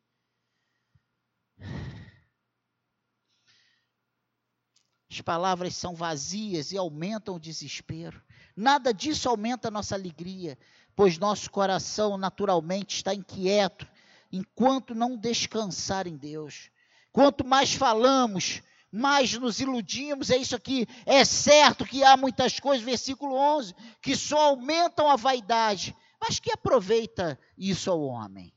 As 5.11 5.23
palavras 5.23 5.75
são 5.75 5.95
vazias 5.95 6.71
e 6.71 6.77
aumentam 6.77 7.37
o 7.37 7.41
desespero. 7.41 8.23
Nada 8.55 8.93
disso 8.93 9.27
aumenta 9.29 9.69
a 9.69 9.71
nossa 9.71 9.95
alegria 9.95 10.59
pois 10.99 11.17
nosso 11.17 11.49
coração 11.49 12.19
naturalmente 12.19 12.97
está 12.97 13.15
inquieto 13.15 13.87
enquanto 14.33 14.97
não 14.97 15.17
descansar 15.17 16.09
em 16.09 16.17
Deus. 16.17 16.73
Quanto 17.13 17.47
mais 17.47 17.73
falamos, 17.73 18.63
mais 18.91 19.33
nos 19.35 19.61
iludimos, 19.61 20.29
é 20.29 20.37
isso 20.37 20.57
aqui, 20.57 20.89
é 21.07 21.25
certo 21.25 21.87
que 21.87 22.03
há 22.03 22.17
muitas 22.17 22.59
coisas, 22.59 22.85
versículo 22.85 23.37
11, 23.37 23.77
que 24.03 24.17
só 24.17 24.49
aumentam 24.49 25.09
a 25.09 25.15
vaidade, 25.15 25.95
mas 26.21 26.41
que 26.41 26.51
aproveita 26.51 27.39
isso 27.57 27.89
ao 27.93 28.03
homem? 28.03 28.53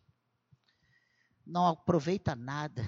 Não 1.45 1.67
aproveita 1.67 2.36
nada. 2.36 2.84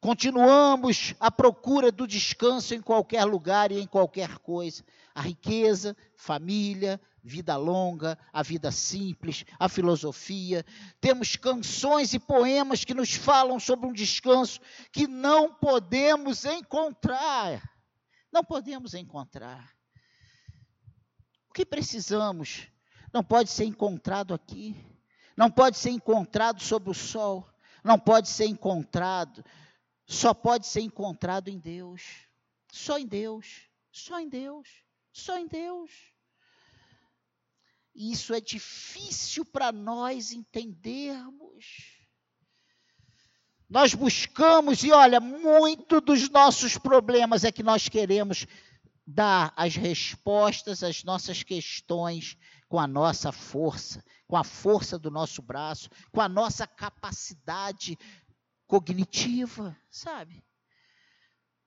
Continuamos 0.00 1.16
à 1.18 1.28
procura 1.28 1.90
do 1.90 2.06
descanso 2.06 2.72
em 2.72 2.80
qualquer 2.80 3.24
lugar 3.24 3.72
e 3.72 3.80
em 3.80 3.86
qualquer 3.88 4.38
coisa. 4.38 4.84
A 5.12 5.22
riqueza, 5.22 5.96
família, 6.14 7.00
vida 7.24 7.56
longa, 7.56 8.18
a 8.32 8.42
vida 8.42 8.70
simples, 8.70 9.44
a 9.58 9.68
filosofia. 9.68 10.64
Temos 11.00 11.36
canções 11.36 12.12
e 12.12 12.18
poemas 12.18 12.84
que 12.84 12.94
nos 12.94 13.14
falam 13.14 13.58
sobre 13.58 13.86
um 13.86 13.92
descanso 13.92 14.60
que 14.92 15.06
não 15.06 15.52
podemos 15.54 16.44
encontrar. 16.44 17.62
Não 18.30 18.44
podemos 18.44 18.94
encontrar. 18.94 19.74
O 21.48 21.54
que 21.54 21.64
precisamos 21.64 22.68
não 23.12 23.24
pode 23.24 23.50
ser 23.50 23.64
encontrado 23.64 24.34
aqui. 24.34 24.76
Não 25.36 25.50
pode 25.50 25.78
ser 25.78 25.90
encontrado 25.90 26.62
sob 26.62 26.90
o 26.90 26.94
sol. 26.94 27.48
Não 27.82 27.98
pode 27.98 28.28
ser 28.28 28.46
encontrado 28.46 29.44
só 30.06 30.34
pode 30.34 30.66
ser 30.66 30.82
encontrado 30.82 31.48
em 31.48 31.58
Deus. 31.58 32.28
Só 32.70 32.98
em 32.98 33.06
Deus. 33.06 33.68
Só 33.90 34.20
em 34.20 34.28
Deus. 34.28 34.68
Só 35.12 35.38
em 35.38 35.46
Deus. 35.46 35.90
E 37.94 38.10
isso 38.10 38.34
é 38.34 38.40
difícil 38.40 39.44
para 39.44 39.70
nós 39.70 40.32
entendermos. 40.32 41.94
Nós 43.68 43.94
buscamos, 43.94 44.82
e 44.82 44.92
olha, 44.92 45.20
muito 45.20 46.00
dos 46.00 46.28
nossos 46.28 46.76
problemas 46.76 47.44
é 47.44 47.52
que 47.52 47.62
nós 47.62 47.88
queremos 47.88 48.46
dar 49.06 49.52
as 49.56 49.76
respostas 49.76 50.82
às 50.82 51.04
nossas 51.04 51.42
questões 51.42 52.36
com 52.68 52.80
a 52.80 52.86
nossa 52.86 53.30
força, 53.30 54.04
com 54.26 54.36
a 54.36 54.44
força 54.44 54.98
do 54.98 55.10
nosso 55.10 55.40
braço, 55.40 55.88
com 56.10 56.20
a 56.20 56.28
nossa 56.28 56.66
capacidade 56.66 57.98
cognitiva, 58.66 59.76
sabe? 59.90 60.44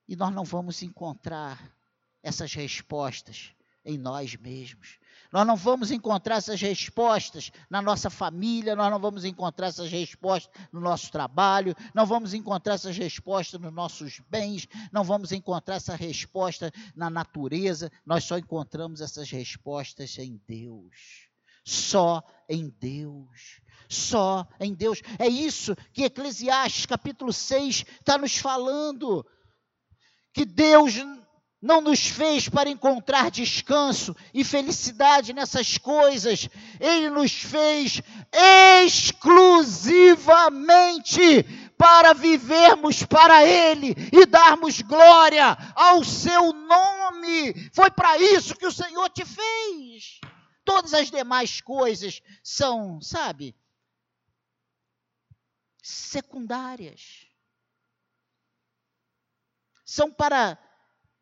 E 0.08 0.16
nós 0.16 0.34
não 0.34 0.44
vamos 0.44 0.82
encontrar 0.82 1.76
essas 2.24 2.54
respostas 2.54 3.54
em 3.88 3.98
nós 3.98 4.36
mesmos. 4.36 5.00
Nós 5.32 5.48
não 5.48 5.56
vamos 5.56 5.92
encontrar 5.92 6.36
essas 6.36 6.62
respostas 6.62 7.52
na 7.70 7.82
nossa 7.82 8.10
família, 8.10 8.76
nós 8.76 8.92
não 8.92 9.00
vamos 9.00 9.26
encontrar 9.26 9.68
essas 9.68 9.90
respostas 9.90 10.54
no 10.72 10.80
nosso 10.80 11.12
trabalho, 11.12 11.76
não 11.94 12.06
vamos 12.06 12.34
encontrar 12.34 12.76
essas 12.76 12.98
respostas 12.98 13.60
nos 13.60 13.74
nossos 13.74 14.20
bens, 14.30 14.68
não 14.92 15.04
vamos 15.04 15.32
encontrar 15.32 15.76
essa 15.76 15.96
resposta 15.96 16.72
na 16.96 17.10
natureza, 17.10 17.92
nós 18.06 18.26
só 18.26 18.38
encontramos 18.38 19.02
essas 19.02 19.32
respostas 19.32 20.18
em 20.20 20.40
Deus. 20.46 21.28
Só 21.66 22.24
em 22.48 22.70
Deus 22.70 23.62
só 23.90 24.46
em 24.60 24.74
Deus. 24.74 25.02
É 25.18 25.28
isso 25.28 25.74
que 25.94 26.04
Eclesiastes 26.04 26.86
capítulo 26.86 27.32
6 27.32 27.86
está 28.00 28.18
nos 28.18 28.38
falando. 28.38 29.26
Que 30.34 30.46
Deus 30.46 30.96
não 31.62 31.82
nos 31.82 32.08
fez 32.08 32.48
para 32.48 32.70
encontrar 32.70 33.30
descanso 33.32 34.16
e 34.34 34.44
felicidade 34.44 35.34
nessas 35.34 35.78
coisas, 35.78 36.50
Ele 36.80 37.10
nos 37.10 37.32
fez 37.32 38.02
exclusivamente 38.86 41.44
para 41.78 42.14
vivermos 42.14 43.04
para 43.04 43.46
Ele 43.46 43.96
e 44.12 44.26
darmos 44.26 44.82
glória 44.82 45.58
ao 45.76 46.04
Seu 46.04 46.54
nome. 46.54 47.70
Foi 47.74 47.90
para 47.90 48.18
isso 48.18 48.56
que 48.56 48.68
o 48.68 48.72
Senhor 48.72 49.10
te 49.10 49.26
fez. 49.26 50.20
Todas 50.64 50.94
as 50.94 51.10
demais 51.10 51.60
coisas 51.62 52.22
são, 52.44 53.02
sabe, 53.02 53.56
secundárias. 55.82 57.26
São 59.86 60.12
para 60.12 60.60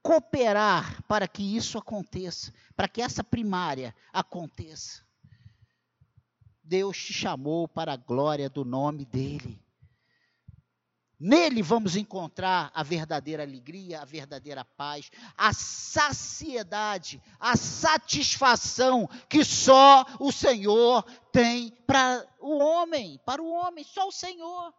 cooperar 0.05 1.01
para 1.07 1.27
que 1.27 1.41
isso 1.57 1.79
aconteça, 1.79 2.53
para 2.75 2.87
que 2.87 3.01
essa 3.01 3.23
primária 3.23 3.95
aconteça. 4.13 5.03
Deus 6.63 6.95
te 6.95 7.11
chamou 7.11 7.67
para 7.67 7.93
a 7.93 7.97
glória 7.97 8.47
do 8.47 8.63
nome 8.63 9.03
dEle. 9.03 9.59
Nele 11.19 11.63
vamos 11.63 11.95
encontrar 11.95 12.71
a 12.75 12.83
verdadeira 12.83 13.41
alegria, 13.41 14.01
a 14.01 14.05
verdadeira 14.05 14.63
paz, 14.63 15.09
a 15.35 15.51
saciedade, 15.53 17.19
a 17.39 17.57
satisfação 17.57 19.09
que 19.27 19.43
só 19.43 20.05
o 20.19 20.31
Senhor 20.31 21.03
tem 21.31 21.71
para 21.87 22.23
o 22.39 22.59
homem, 22.59 23.19
para 23.25 23.41
o 23.41 23.49
homem, 23.49 23.83
só 23.83 24.07
o 24.07 24.11
Senhor. 24.11 24.71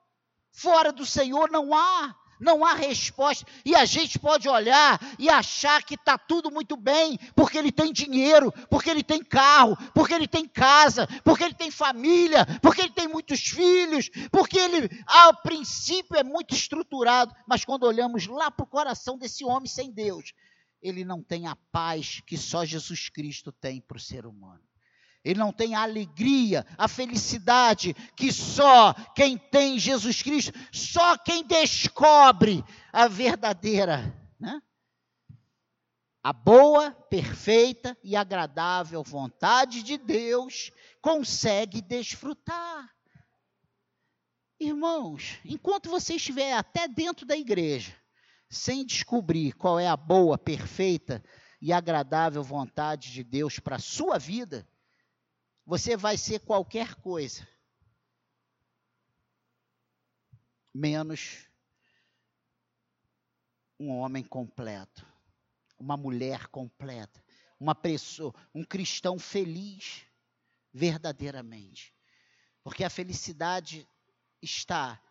Fora 0.52 0.92
do 0.92 1.04
Senhor 1.04 1.50
não 1.50 1.74
há 1.74 2.14
não 2.40 2.64
há 2.64 2.74
resposta. 2.74 3.46
E 3.64 3.74
a 3.74 3.84
gente 3.84 4.18
pode 4.18 4.48
olhar 4.48 5.00
e 5.18 5.28
achar 5.28 5.82
que 5.82 5.94
está 5.94 6.18
tudo 6.18 6.50
muito 6.50 6.76
bem, 6.76 7.18
porque 7.34 7.58
ele 7.58 7.72
tem 7.72 7.92
dinheiro, 7.92 8.52
porque 8.70 8.90
ele 8.90 9.02
tem 9.02 9.22
carro, 9.22 9.76
porque 9.94 10.14
ele 10.14 10.28
tem 10.28 10.46
casa, 10.46 11.06
porque 11.24 11.44
ele 11.44 11.54
tem 11.54 11.70
família, 11.70 12.46
porque 12.60 12.82
ele 12.82 12.92
tem 12.92 13.08
muitos 13.08 13.40
filhos, 13.40 14.10
porque 14.30 14.58
ele, 14.58 14.88
ao 15.06 15.42
princípio, 15.42 16.16
é 16.16 16.24
muito 16.24 16.54
estruturado. 16.54 17.34
Mas 17.46 17.64
quando 17.64 17.84
olhamos 17.84 18.26
lá 18.26 18.50
para 18.50 18.64
o 18.64 18.68
coração 18.68 19.16
desse 19.16 19.44
homem 19.44 19.68
sem 19.68 19.90
Deus, 19.92 20.32
ele 20.82 21.04
não 21.04 21.22
tem 21.22 21.46
a 21.46 21.56
paz 21.72 22.20
que 22.26 22.36
só 22.36 22.64
Jesus 22.64 23.08
Cristo 23.08 23.52
tem 23.52 23.80
para 23.80 23.96
o 23.96 24.00
ser 24.00 24.26
humano. 24.26 24.65
Ele 25.26 25.40
não 25.40 25.52
tem 25.52 25.74
a 25.74 25.82
alegria, 25.82 26.64
a 26.78 26.86
felicidade 26.86 27.92
que 28.14 28.32
só 28.32 28.94
quem 29.12 29.36
tem 29.36 29.76
Jesus 29.76 30.22
Cristo, 30.22 30.52
só 30.70 31.18
quem 31.18 31.44
descobre 31.44 32.64
a 32.92 33.08
verdadeira, 33.08 34.16
né? 34.38 34.62
A 36.22 36.32
boa, 36.32 36.92
perfeita 37.10 37.98
e 38.04 38.14
agradável 38.14 39.02
vontade 39.02 39.82
de 39.82 39.98
Deus 39.98 40.70
consegue 41.02 41.82
desfrutar. 41.82 42.88
Irmãos, 44.60 45.40
enquanto 45.44 45.90
você 45.90 46.14
estiver 46.14 46.52
até 46.52 46.86
dentro 46.86 47.26
da 47.26 47.36
igreja, 47.36 47.92
sem 48.48 48.86
descobrir 48.86 49.54
qual 49.54 49.80
é 49.80 49.88
a 49.88 49.96
boa, 49.96 50.38
perfeita 50.38 51.20
e 51.60 51.72
agradável 51.72 52.44
vontade 52.44 53.10
de 53.10 53.24
Deus 53.24 53.58
para 53.58 53.74
a 53.74 53.80
sua 53.80 54.20
vida, 54.20 54.64
você 55.66 55.96
vai 55.96 56.16
ser 56.16 56.38
qualquer 56.38 56.94
coisa, 56.94 57.46
menos 60.72 61.44
um 63.78 63.90
homem 63.90 64.22
completo, 64.22 65.04
uma 65.76 65.96
mulher 65.96 66.46
completa, 66.46 67.22
uma 67.58 67.74
pessoa, 67.74 68.32
um 68.54 68.62
cristão 68.62 69.18
feliz, 69.18 70.06
verdadeiramente. 70.72 71.92
Porque 72.62 72.84
a 72.84 72.90
felicidade 72.90 73.88
está 74.40 75.02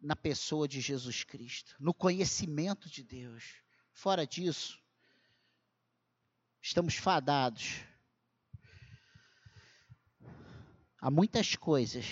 na 0.00 0.16
pessoa 0.16 0.66
de 0.66 0.80
Jesus 0.80 1.22
Cristo, 1.22 1.76
no 1.78 1.92
conhecimento 1.92 2.88
de 2.88 3.02
Deus. 3.02 3.62
Fora 3.92 4.26
disso, 4.26 4.82
estamos 6.62 6.94
fadados 6.94 7.82
Há 11.00 11.12
muitas 11.12 11.54
coisas, 11.54 12.06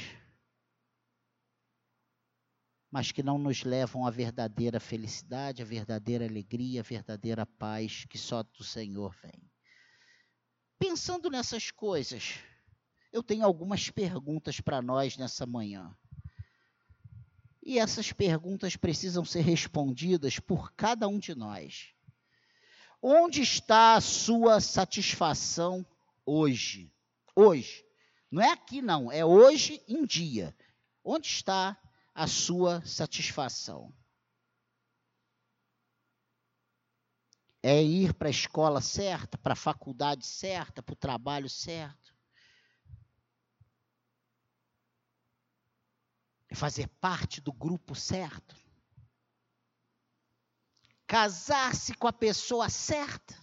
mas 2.89 3.11
que 3.11 3.23
não 3.23 3.37
nos 3.37 3.65
levam 3.65 4.07
à 4.07 4.11
verdadeira 4.11 4.79
felicidade, 4.79 5.61
à 5.61 5.65
verdadeira 5.65 6.25
alegria, 6.25 6.81
à 6.81 6.85
verdadeira 6.85 7.45
paz 7.45 8.05
que 8.05 8.17
só 8.17 8.45
do 8.45 8.63
Senhor 8.63 9.13
vem. 9.21 9.51
Pensando 10.79 11.29
nessas 11.29 11.73
coisas, 11.73 12.39
eu 13.13 13.25
tenho 13.25 13.45
algumas 13.45 13.91
perguntas 13.91 14.61
para 14.61 14.81
nós 14.81 15.17
nessa 15.17 15.45
manhã. 15.45 15.97
E 17.61 17.81
essas 17.81 18.13
perguntas 18.13 18.77
precisam 18.77 19.25
ser 19.25 19.41
respondidas 19.41 20.39
por 20.39 20.73
cada 20.75 21.09
um 21.09 21.19
de 21.19 21.35
nós. 21.35 21.93
Onde 23.03 23.43
está 23.43 23.97
a 23.97 24.01
sua 24.01 24.61
satisfação 24.61 25.85
hoje? 26.25 26.93
Hoje. 27.35 27.86
Não 28.31 28.43
é 28.43 28.51
aqui, 28.51 28.83
não, 28.83 29.11
é 29.11 29.25
hoje 29.25 29.83
em 29.87 30.05
dia. 30.05 30.57
Onde 31.03 31.27
está 31.29 31.81
a 32.15 32.27
sua 32.27 32.85
satisfação? 32.85 33.95
É 37.63 37.83
ir 37.83 38.15
para 38.15 38.29
a 38.29 38.31
escola 38.31 38.81
certa, 38.81 39.37
para 39.39 39.53
a 39.53 39.57
faculdade 39.57 40.25
certa, 40.27 40.83
para 40.83 40.93
o 40.93 40.97
trabalho 40.97 41.49
certo? 41.49 42.15
É 46.49 46.55
fazer 46.55 46.89
parte 47.01 47.41
do 47.41 47.53
grupo 47.53 47.95
certo? 47.95 48.57
casar-se 51.07 51.95
com 51.95 52.09
a 52.09 52.13
pessoa 52.13 52.69
certa, 52.69 53.35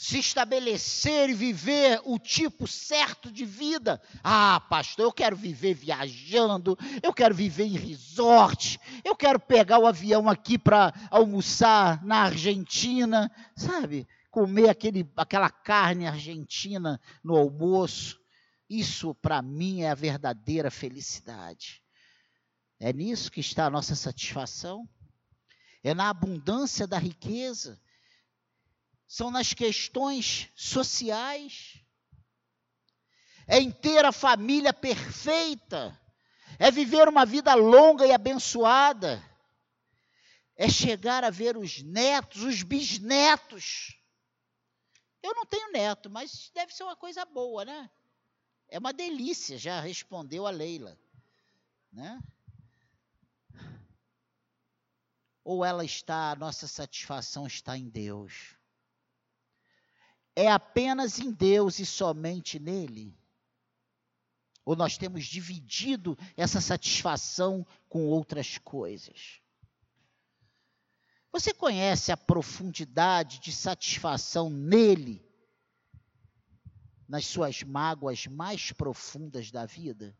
se 0.00 0.18
estabelecer 0.18 1.28
e 1.28 1.34
viver 1.34 2.00
o 2.06 2.18
tipo 2.18 2.66
certo 2.66 3.30
de 3.30 3.44
vida. 3.44 4.00
Ah, 4.24 4.58
pastor, 4.58 5.04
eu 5.04 5.12
quero 5.12 5.36
viver 5.36 5.74
viajando, 5.74 6.74
eu 7.02 7.12
quero 7.12 7.34
viver 7.34 7.64
em 7.64 7.76
resort, 7.76 8.80
eu 9.04 9.14
quero 9.14 9.38
pegar 9.38 9.78
o 9.78 9.86
avião 9.86 10.26
aqui 10.26 10.58
para 10.58 10.90
almoçar 11.10 12.02
na 12.02 12.22
Argentina, 12.22 13.30
sabe? 13.54 14.08
Comer 14.30 14.70
aquele, 14.70 15.06
aquela 15.14 15.50
carne 15.50 16.06
argentina 16.06 16.98
no 17.22 17.36
almoço. 17.36 18.18
Isso, 18.70 19.14
para 19.16 19.42
mim, 19.42 19.82
é 19.82 19.90
a 19.90 19.94
verdadeira 19.94 20.70
felicidade. 20.70 21.82
É 22.80 22.90
nisso 22.90 23.30
que 23.30 23.40
está 23.40 23.66
a 23.66 23.70
nossa 23.70 23.94
satisfação. 23.94 24.88
É 25.84 25.92
na 25.92 26.08
abundância 26.08 26.86
da 26.86 26.96
riqueza 26.96 27.78
são 29.10 29.28
nas 29.28 29.52
questões 29.52 30.48
sociais. 30.54 31.76
É 33.44 33.58
em 33.58 33.72
ter 33.72 34.04
a 34.04 34.12
família 34.12 34.72
perfeita, 34.72 36.00
é 36.60 36.70
viver 36.70 37.08
uma 37.08 37.26
vida 37.26 37.52
longa 37.54 38.06
e 38.06 38.12
abençoada, 38.12 39.20
é 40.54 40.68
chegar 40.68 41.24
a 41.24 41.30
ver 41.30 41.56
os 41.56 41.82
netos, 41.82 42.44
os 42.44 42.62
bisnetos. 42.62 44.00
Eu 45.20 45.34
não 45.34 45.44
tenho 45.44 45.72
neto, 45.72 46.08
mas 46.08 46.48
deve 46.54 46.72
ser 46.72 46.84
uma 46.84 46.94
coisa 46.94 47.24
boa, 47.24 47.64
né? 47.64 47.90
É 48.68 48.78
uma 48.78 48.92
delícia, 48.92 49.58
já 49.58 49.80
respondeu 49.80 50.46
a 50.46 50.50
Leila, 50.50 50.96
né? 51.90 52.22
Ou 55.42 55.64
ela 55.64 55.84
está, 55.84 56.30
a 56.30 56.36
nossa 56.36 56.68
satisfação 56.68 57.44
está 57.44 57.76
em 57.76 57.88
Deus 57.88 58.59
é 60.40 60.48
apenas 60.48 61.18
em 61.18 61.30
Deus 61.30 61.78
e 61.78 61.84
somente 61.84 62.58
nele? 62.58 63.14
Ou 64.64 64.74
nós 64.74 64.96
temos 64.96 65.26
dividido 65.26 66.16
essa 66.34 66.62
satisfação 66.62 67.66
com 67.90 68.06
outras 68.06 68.56
coisas? 68.56 69.42
Você 71.30 71.52
conhece 71.52 72.10
a 72.10 72.16
profundidade 72.16 73.38
de 73.38 73.52
satisfação 73.52 74.48
nele, 74.48 75.22
nas 77.06 77.26
suas 77.26 77.62
mágoas 77.62 78.26
mais 78.26 78.72
profundas 78.72 79.50
da 79.50 79.66
vida? 79.66 80.16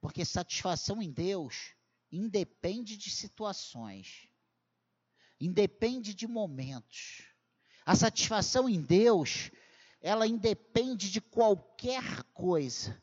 Porque 0.00 0.24
satisfação 0.24 1.02
em 1.02 1.12
Deus 1.12 1.74
independe 2.10 2.96
de 2.96 3.10
situações, 3.10 4.26
independe 5.38 6.14
de 6.14 6.26
momentos. 6.26 7.33
A 7.84 7.94
satisfação 7.94 8.68
em 8.68 8.80
Deus, 8.80 9.50
ela 10.00 10.26
independe 10.26 11.10
de 11.10 11.20
qualquer 11.20 12.22
coisa. 12.32 13.00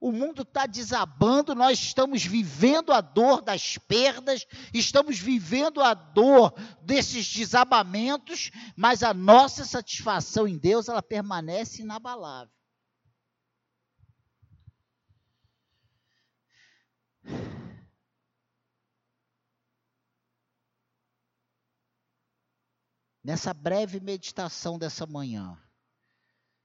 O 0.00 0.10
mundo 0.10 0.42
está 0.42 0.66
desabando, 0.66 1.54
nós 1.54 1.78
estamos 1.78 2.24
vivendo 2.24 2.92
a 2.92 3.00
dor 3.00 3.40
das 3.40 3.78
perdas, 3.78 4.44
estamos 4.74 5.18
vivendo 5.18 5.80
a 5.80 5.94
dor 5.94 6.52
desses 6.82 7.32
desabamentos, 7.32 8.50
mas 8.76 9.04
a 9.04 9.14
nossa 9.14 9.64
satisfação 9.64 10.48
em 10.48 10.58
Deus, 10.58 10.88
ela 10.88 11.02
permanece 11.02 11.82
inabalável. 11.82 12.52
Nessa 23.22 23.54
breve 23.54 24.00
meditação 24.00 24.78
dessa 24.78 25.06
manhã, 25.06 25.58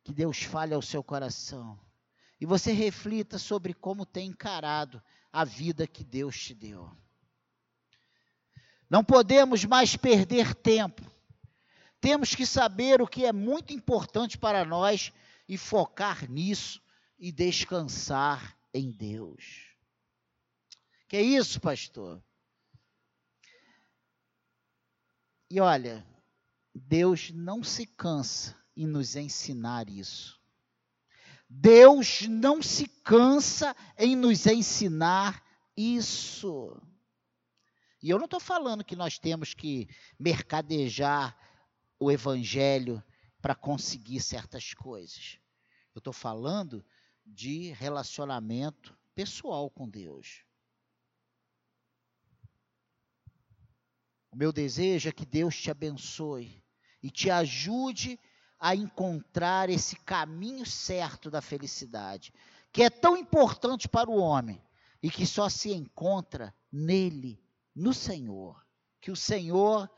que 0.04 0.14
Deus 0.14 0.42
fale 0.44 0.74
ao 0.74 0.82
seu 0.82 1.04
coração 1.04 1.80
e 2.40 2.46
você 2.46 2.72
reflita 2.72 3.38
sobre 3.38 3.74
como 3.74 4.06
tem 4.06 4.30
encarado 4.30 5.02
a 5.32 5.44
vida 5.44 5.88
que 5.88 6.04
Deus 6.04 6.40
te 6.40 6.54
deu. 6.54 6.90
Não 8.90 9.04
podemos 9.04 9.66
mais 9.66 9.96
perder 9.96 10.56
tempo. 10.56 11.02
Temos 12.00 12.34
que 12.34 12.46
saber 12.46 13.02
o 13.02 13.08
que 13.08 13.26
é 13.26 13.34
muito 13.34 13.74
importante 13.74 14.38
para 14.38 14.64
nós 14.64 15.12
e 15.48 15.58
focar 15.58 16.30
nisso 16.30 16.82
e 17.20 17.32
descansar 17.32 18.58
em 18.74 18.92
Deus. 18.92 19.76
Que 21.08 21.18
é 21.18 21.22
isso, 21.22 21.60
pastor? 21.60 22.24
E 25.50 25.60
olha, 25.60 26.06
Deus 26.86 27.32
não 27.32 27.64
se 27.64 27.86
cansa 27.86 28.56
em 28.76 28.86
nos 28.86 29.16
ensinar 29.16 29.90
isso. 29.90 30.40
Deus 31.50 32.22
não 32.28 32.62
se 32.62 32.88
cansa 32.88 33.76
em 33.98 34.16
nos 34.16 34.46
ensinar 34.46 35.44
isso. 35.76 36.80
E 38.02 38.10
eu 38.10 38.18
não 38.18 38.26
estou 38.26 38.40
falando 38.40 38.84
que 38.84 38.96
nós 38.96 39.18
temos 39.18 39.54
que 39.54 39.90
mercadejar 40.20 41.36
o 42.00 42.12
evangelho 42.12 43.04
para 43.42 43.56
conseguir 43.56 44.20
certas 44.20 44.74
coisas. 44.74 45.40
Eu 45.96 46.00
estou 46.00 46.14
falando 46.14 46.86
de 47.26 47.72
relacionamento 47.72 48.96
pessoal 49.16 49.70
com 49.70 49.90
Deus. 49.90 50.44
O 54.32 54.36
meu 54.36 54.52
desejo 54.52 55.10
é 55.10 55.12
que 55.12 55.26
Deus 55.26 55.60
te 55.60 55.72
abençoe 55.72 56.64
e 57.02 57.10
te 57.10 57.30
ajude 57.30 58.20
a 58.60 58.76
encontrar 58.76 59.70
esse 59.70 59.96
caminho 59.98 60.66
certo 60.66 61.30
da 61.30 61.42
felicidade, 61.42 62.34
que 62.72 62.84
é 62.84 62.90
tão 62.90 63.16
importante 63.16 63.88
para 63.88 64.10
o 64.10 64.18
homem 64.18 64.62
e 65.02 65.10
que 65.10 65.26
só 65.26 65.48
se 65.48 65.72
encontra 65.72 66.54
nele, 66.72 67.40
no 67.76 67.94
Senhor. 67.94 68.62
Que 69.00 69.12
o 69.12 69.16
Senhor 69.16 69.90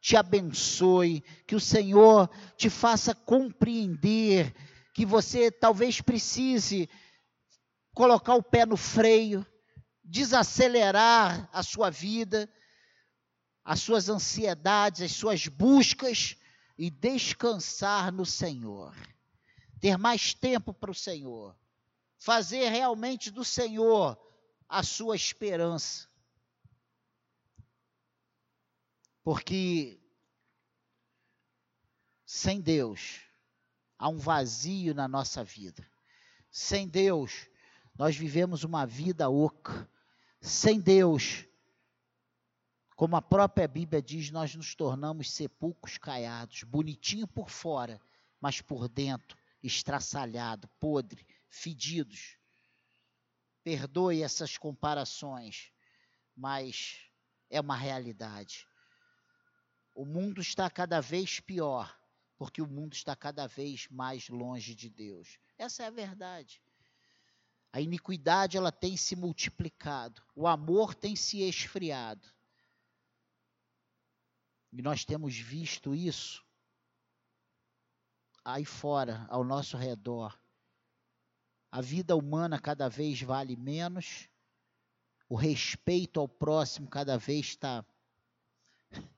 te 0.00 0.16
abençoe, 0.16 1.22
que 1.46 1.54
o 1.54 1.60
Senhor 1.60 2.30
te 2.56 2.70
faça 2.70 3.14
compreender 3.14 4.54
que 4.94 5.04
você 5.04 5.50
talvez 5.50 6.00
precise 6.00 6.88
colocar 7.92 8.34
o 8.34 8.42
pé 8.42 8.64
no 8.64 8.76
freio, 8.76 9.46
desacelerar 10.02 11.48
a 11.52 11.62
sua 11.62 11.90
vida, 11.90 12.48
as 13.64 13.80
suas 13.80 14.08
ansiedades, 14.08 15.02
as 15.02 15.12
suas 15.12 15.48
buscas 15.48 16.36
e 16.76 16.90
descansar 16.90 18.12
no 18.12 18.26
Senhor. 18.26 18.94
Ter 19.80 19.96
mais 19.96 20.34
tempo 20.34 20.72
para 20.72 20.90
o 20.90 20.94
Senhor. 20.94 21.56
Fazer 22.18 22.68
realmente 22.68 23.30
do 23.30 23.44
Senhor 23.44 24.18
a 24.68 24.82
sua 24.82 25.16
esperança. 25.16 26.08
Porque 29.22 30.00
sem 32.24 32.60
Deus 32.60 33.20
há 33.98 34.08
um 34.08 34.18
vazio 34.18 34.94
na 34.94 35.08
nossa 35.08 35.42
vida. 35.42 35.86
Sem 36.50 36.88
Deus, 36.88 37.48
nós 37.96 38.16
vivemos 38.16 38.64
uma 38.64 38.86
vida 38.86 39.28
oca. 39.28 39.88
Sem 40.40 40.80
Deus, 40.80 41.44
como 42.96 43.14
a 43.14 43.20
própria 43.20 43.68
Bíblia 43.68 44.00
diz, 44.00 44.30
nós 44.30 44.54
nos 44.54 44.74
tornamos 44.74 45.30
sepulcros 45.30 45.98
caiados, 45.98 46.62
bonitinho 46.62 47.28
por 47.28 47.50
fora, 47.50 48.00
mas 48.40 48.62
por 48.62 48.88
dentro 48.88 49.36
estraçalhado, 49.62 50.66
podre, 50.80 51.26
fedidos. 51.50 52.38
Perdoe 53.62 54.22
essas 54.22 54.56
comparações, 54.56 55.70
mas 56.34 57.00
é 57.50 57.60
uma 57.60 57.76
realidade. 57.76 58.66
O 59.94 60.06
mundo 60.06 60.40
está 60.40 60.70
cada 60.70 61.00
vez 61.00 61.38
pior, 61.38 61.94
porque 62.38 62.62
o 62.62 62.66
mundo 62.66 62.94
está 62.94 63.14
cada 63.14 63.46
vez 63.46 63.88
mais 63.90 64.28
longe 64.30 64.74
de 64.74 64.88
Deus. 64.88 65.38
Essa 65.58 65.82
é 65.82 65.86
a 65.86 65.90
verdade. 65.90 66.62
A 67.72 67.80
iniquidade 67.80 68.56
ela 68.56 68.72
tem 68.72 68.96
se 68.96 69.14
multiplicado, 69.14 70.22
o 70.34 70.46
amor 70.46 70.94
tem 70.94 71.14
se 71.14 71.42
esfriado. 71.42 72.35
E 74.76 74.82
nós 74.82 75.06
temos 75.06 75.34
visto 75.34 75.94
isso 75.94 76.44
aí 78.44 78.62
fora, 78.62 79.26
ao 79.30 79.42
nosso 79.42 79.74
redor. 79.74 80.38
A 81.72 81.80
vida 81.80 82.14
humana 82.14 82.60
cada 82.60 82.88
vez 82.88 83.22
vale 83.22 83.56
menos, 83.56 84.28
o 85.28 85.34
respeito 85.34 86.20
ao 86.20 86.28
próximo 86.28 86.88
cada 86.90 87.16
vez 87.16 87.46
está 87.46 87.84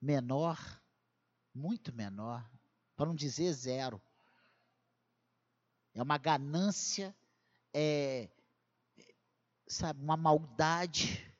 menor, 0.00 0.58
muito 1.54 1.92
menor, 1.92 2.50
para 2.96 3.06
não 3.06 3.14
dizer 3.14 3.52
zero. 3.52 4.00
É 5.92 6.02
uma 6.02 6.16
ganância, 6.16 7.14
é, 7.74 8.28
sabe, 9.68 10.02
uma 10.02 10.16
maldade 10.16 11.30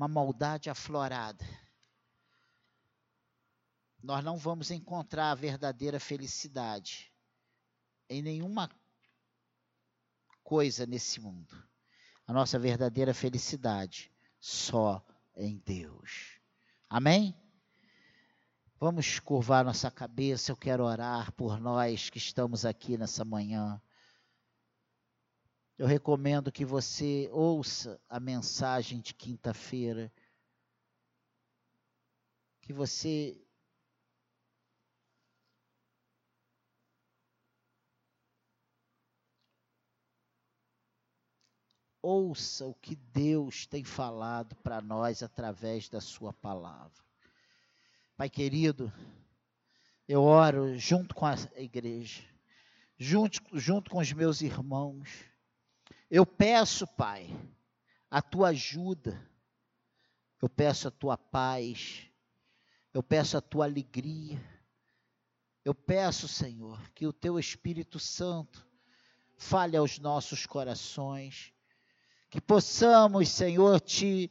uma 0.00 0.08
maldade 0.08 0.70
aflorada, 0.70 1.44
nós 4.02 4.24
não 4.24 4.36
vamos 4.36 4.70
encontrar 4.70 5.30
a 5.30 5.34
verdadeira 5.34 6.00
felicidade 6.00 7.12
em 8.08 8.22
nenhuma 8.22 8.70
coisa 10.42 10.86
nesse 10.86 11.20
mundo. 11.20 11.68
A 12.26 12.32
nossa 12.32 12.58
verdadeira 12.58 13.12
felicidade 13.12 14.12
só 14.38 15.04
em 15.36 15.58
Deus. 15.58 16.40
Amém? 16.88 17.34
Vamos 18.78 19.20
curvar 19.20 19.64
nossa 19.64 19.90
cabeça. 19.90 20.50
Eu 20.50 20.56
quero 20.56 20.84
orar 20.84 21.32
por 21.32 21.60
nós 21.60 22.08
que 22.08 22.18
estamos 22.18 22.64
aqui 22.64 22.96
nessa 22.96 23.24
manhã. 23.24 23.80
Eu 25.76 25.86
recomendo 25.86 26.50
que 26.50 26.64
você 26.64 27.28
ouça 27.32 28.00
a 28.08 28.18
mensagem 28.18 29.00
de 29.00 29.14
quinta-feira. 29.14 30.12
Que 32.62 32.72
você 32.72 33.40
ouça 42.02 42.66
o 42.66 42.74
que 42.74 42.96
Deus 42.96 43.66
tem 43.66 43.84
falado 43.84 44.54
para 44.56 44.80
nós 44.80 45.22
através 45.22 45.88
da 45.88 46.00
Sua 46.00 46.32
palavra. 46.32 47.04
Pai 48.16 48.28
querido, 48.28 48.92
eu 50.06 50.22
oro 50.22 50.76
junto 50.76 51.14
com 51.14 51.26
a 51.26 51.34
igreja, 51.56 52.22
junto, 52.98 53.40
junto 53.58 53.90
com 53.90 53.98
os 53.98 54.12
meus 54.12 54.42
irmãos. 54.42 55.24
Eu 56.10 56.26
peço, 56.26 56.86
Pai, 56.86 57.28
a 58.10 58.20
tua 58.20 58.48
ajuda, 58.48 59.20
eu 60.42 60.48
peço 60.48 60.88
a 60.88 60.90
tua 60.90 61.16
paz, 61.16 62.10
eu 62.92 63.02
peço 63.02 63.36
a 63.36 63.40
tua 63.40 63.64
alegria. 63.64 64.40
Eu 65.64 65.74
peço, 65.74 66.26
Senhor, 66.26 66.80
que 66.92 67.06
o 67.06 67.12
teu 67.12 67.38
Espírito 67.38 67.98
Santo 67.98 68.66
fale 69.36 69.76
aos 69.76 69.98
nossos 69.98 70.46
corações, 70.46 71.52
que 72.30 72.40
possamos, 72.40 73.28
Senhor, 73.28 73.80
te 73.80 74.30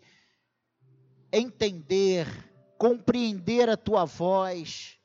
entender 1.32 2.50
compreender 2.80 3.70
a 3.70 3.76
tua 3.76 4.06
voz. 4.06 4.98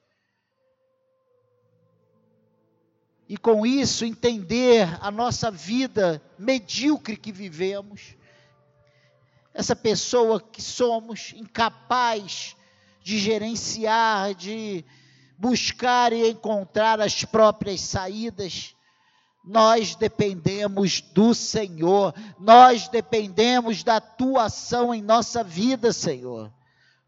E 3.28 3.36
com 3.36 3.66
isso 3.66 4.04
entender 4.04 4.86
a 5.02 5.10
nossa 5.10 5.50
vida 5.50 6.22
medíocre 6.38 7.16
que 7.16 7.32
vivemos, 7.32 8.14
essa 9.52 9.74
pessoa 9.74 10.40
que 10.40 10.62
somos 10.62 11.32
incapaz 11.34 12.56
de 13.02 13.18
gerenciar, 13.18 14.34
de 14.34 14.84
buscar 15.36 16.12
e 16.12 16.30
encontrar 16.30 17.00
as 17.00 17.24
próprias 17.24 17.80
saídas. 17.80 18.73
Nós 19.44 19.94
dependemos 19.94 21.00
do 21.00 21.34
Senhor, 21.34 22.14
nós 22.38 22.88
dependemos 22.88 23.84
da 23.84 24.00
tua 24.00 24.44
ação 24.44 24.94
em 24.94 25.02
nossa 25.02 25.44
vida, 25.44 25.92
Senhor 25.92 26.50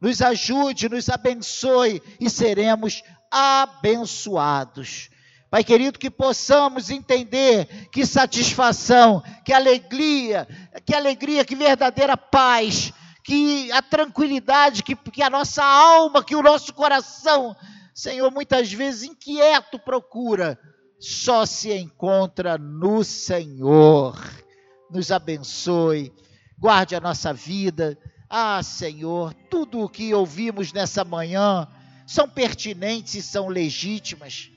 nos 0.01 0.21
ajude, 0.21 0.89
nos 0.89 1.09
abençoe 1.09 2.03
e 2.21 2.29
seremos 2.29 3.03
abençoados. 3.31 5.11
Pai 5.51 5.65
querido, 5.65 5.99
que 5.99 6.11
possamos 6.11 6.91
entender 6.91 7.89
que 7.91 8.05
satisfação, 8.05 9.23
que 9.45 9.53
alegria, 9.53 10.47
que 10.85 10.95
alegria, 10.95 11.45
que 11.45 11.55
verdadeira 11.55 12.17
paz, 12.17 12.93
que 13.25 13.71
a 13.73 13.81
tranquilidade, 13.81 14.83
que, 14.83 14.95
que 14.95 15.23
a 15.23 15.31
nossa 15.31 15.65
alma, 15.65 16.23
que 16.23 16.37
o 16.37 16.43
nosso 16.43 16.75
coração, 16.75 17.57
Senhor, 17.95 18.31
muitas 18.31 18.73
vezes 18.73 19.05
inquieto 19.05 19.79
procura, 19.79 20.59
só 21.07 21.47
se 21.47 21.73
encontra 21.73 22.59
no 22.59 23.05
Senhor. 23.05 24.19
Nos 24.91 25.11
abençoe, 25.11 26.13
guarde 26.59 26.95
a 26.95 27.01
nossa 27.01 27.33
vida 27.33 27.99
ah, 28.29 28.61
Senhor, 28.63 29.33
tudo 29.49 29.81
o 29.81 29.89
que 29.89 30.13
ouvimos 30.13 30.73
nessa 30.73 31.05
manhã 31.05 31.69
são 32.07 32.29
pertinentes 32.29 33.15
e 33.15 33.23
são 33.23 33.49
legítimas. 33.49 34.51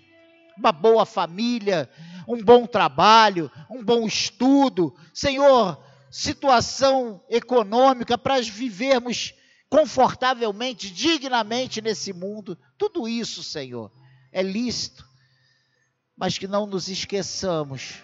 Uma 0.57 0.71
boa 0.71 1.05
família, 1.05 1.89
um 2.27 2.43
bom 2.43 2.65
trabalho, 2.65 3.49
um 3.69 3.83
bom 3.83 4.07
estudo, 4.07 4.93
Senhor, 5.13 5.81
situação 6.09 7.23
econômica 7.29 8.17
para 8.17 8.41
vivermos 8.41 9.33
confortavelmente, 9.69 10.89
dignamente 10.89 11.79
nesse 11.79 12.11
mundo. 12.11 12.57
Tudo 12.77 13.07
isso, 13.07 13.43
Senhor, 13.43 13.91
é 14.31 14.41
lícito. 14.41 15.07
Mas 16.19 16.37
que 16.37 16.47
não 16.47 16.65
nos 16.65 16.89
esqueçamos 16.89 18.03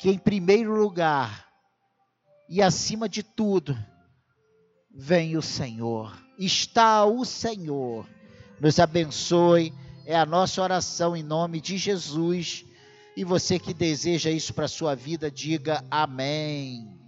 que, 0.00 0.10
em 0.10 0.18
primeiro 0.18 0.74
lugar 0.74 1.46
e 2.48 2.60
acima 2.60 3.08
de 3.08 3.22
tudo, 3.22 3.78
vem 4.92 5.36
o 5.36 5.42
Senhor. 5.42 6.12
Está 6.36 7.04
o 7.04 7.24
Senhor. 7.24 8.04
Nos 8.60 8.80
abençoe. 8.80 9.72
É 10.04 10.16
a 10.16 10.26
nossa 10.26 10.60
oração 10.60 11.16
em 11.16 11.22
nome 11.22 11.60
de 11.60 11.78
Jesus. 11.78 12.64
E 13.16 13.22
você 13.22 13.60
que 13.60 13.72
deseja 13.72 14.28
isso 14.28 14.52
para 14.52 14.64
a 14.64 14.68
sua 14.68 14.96
vida, 14.96 15.30
diga 15.30 15.84
amém. 15.88 17.03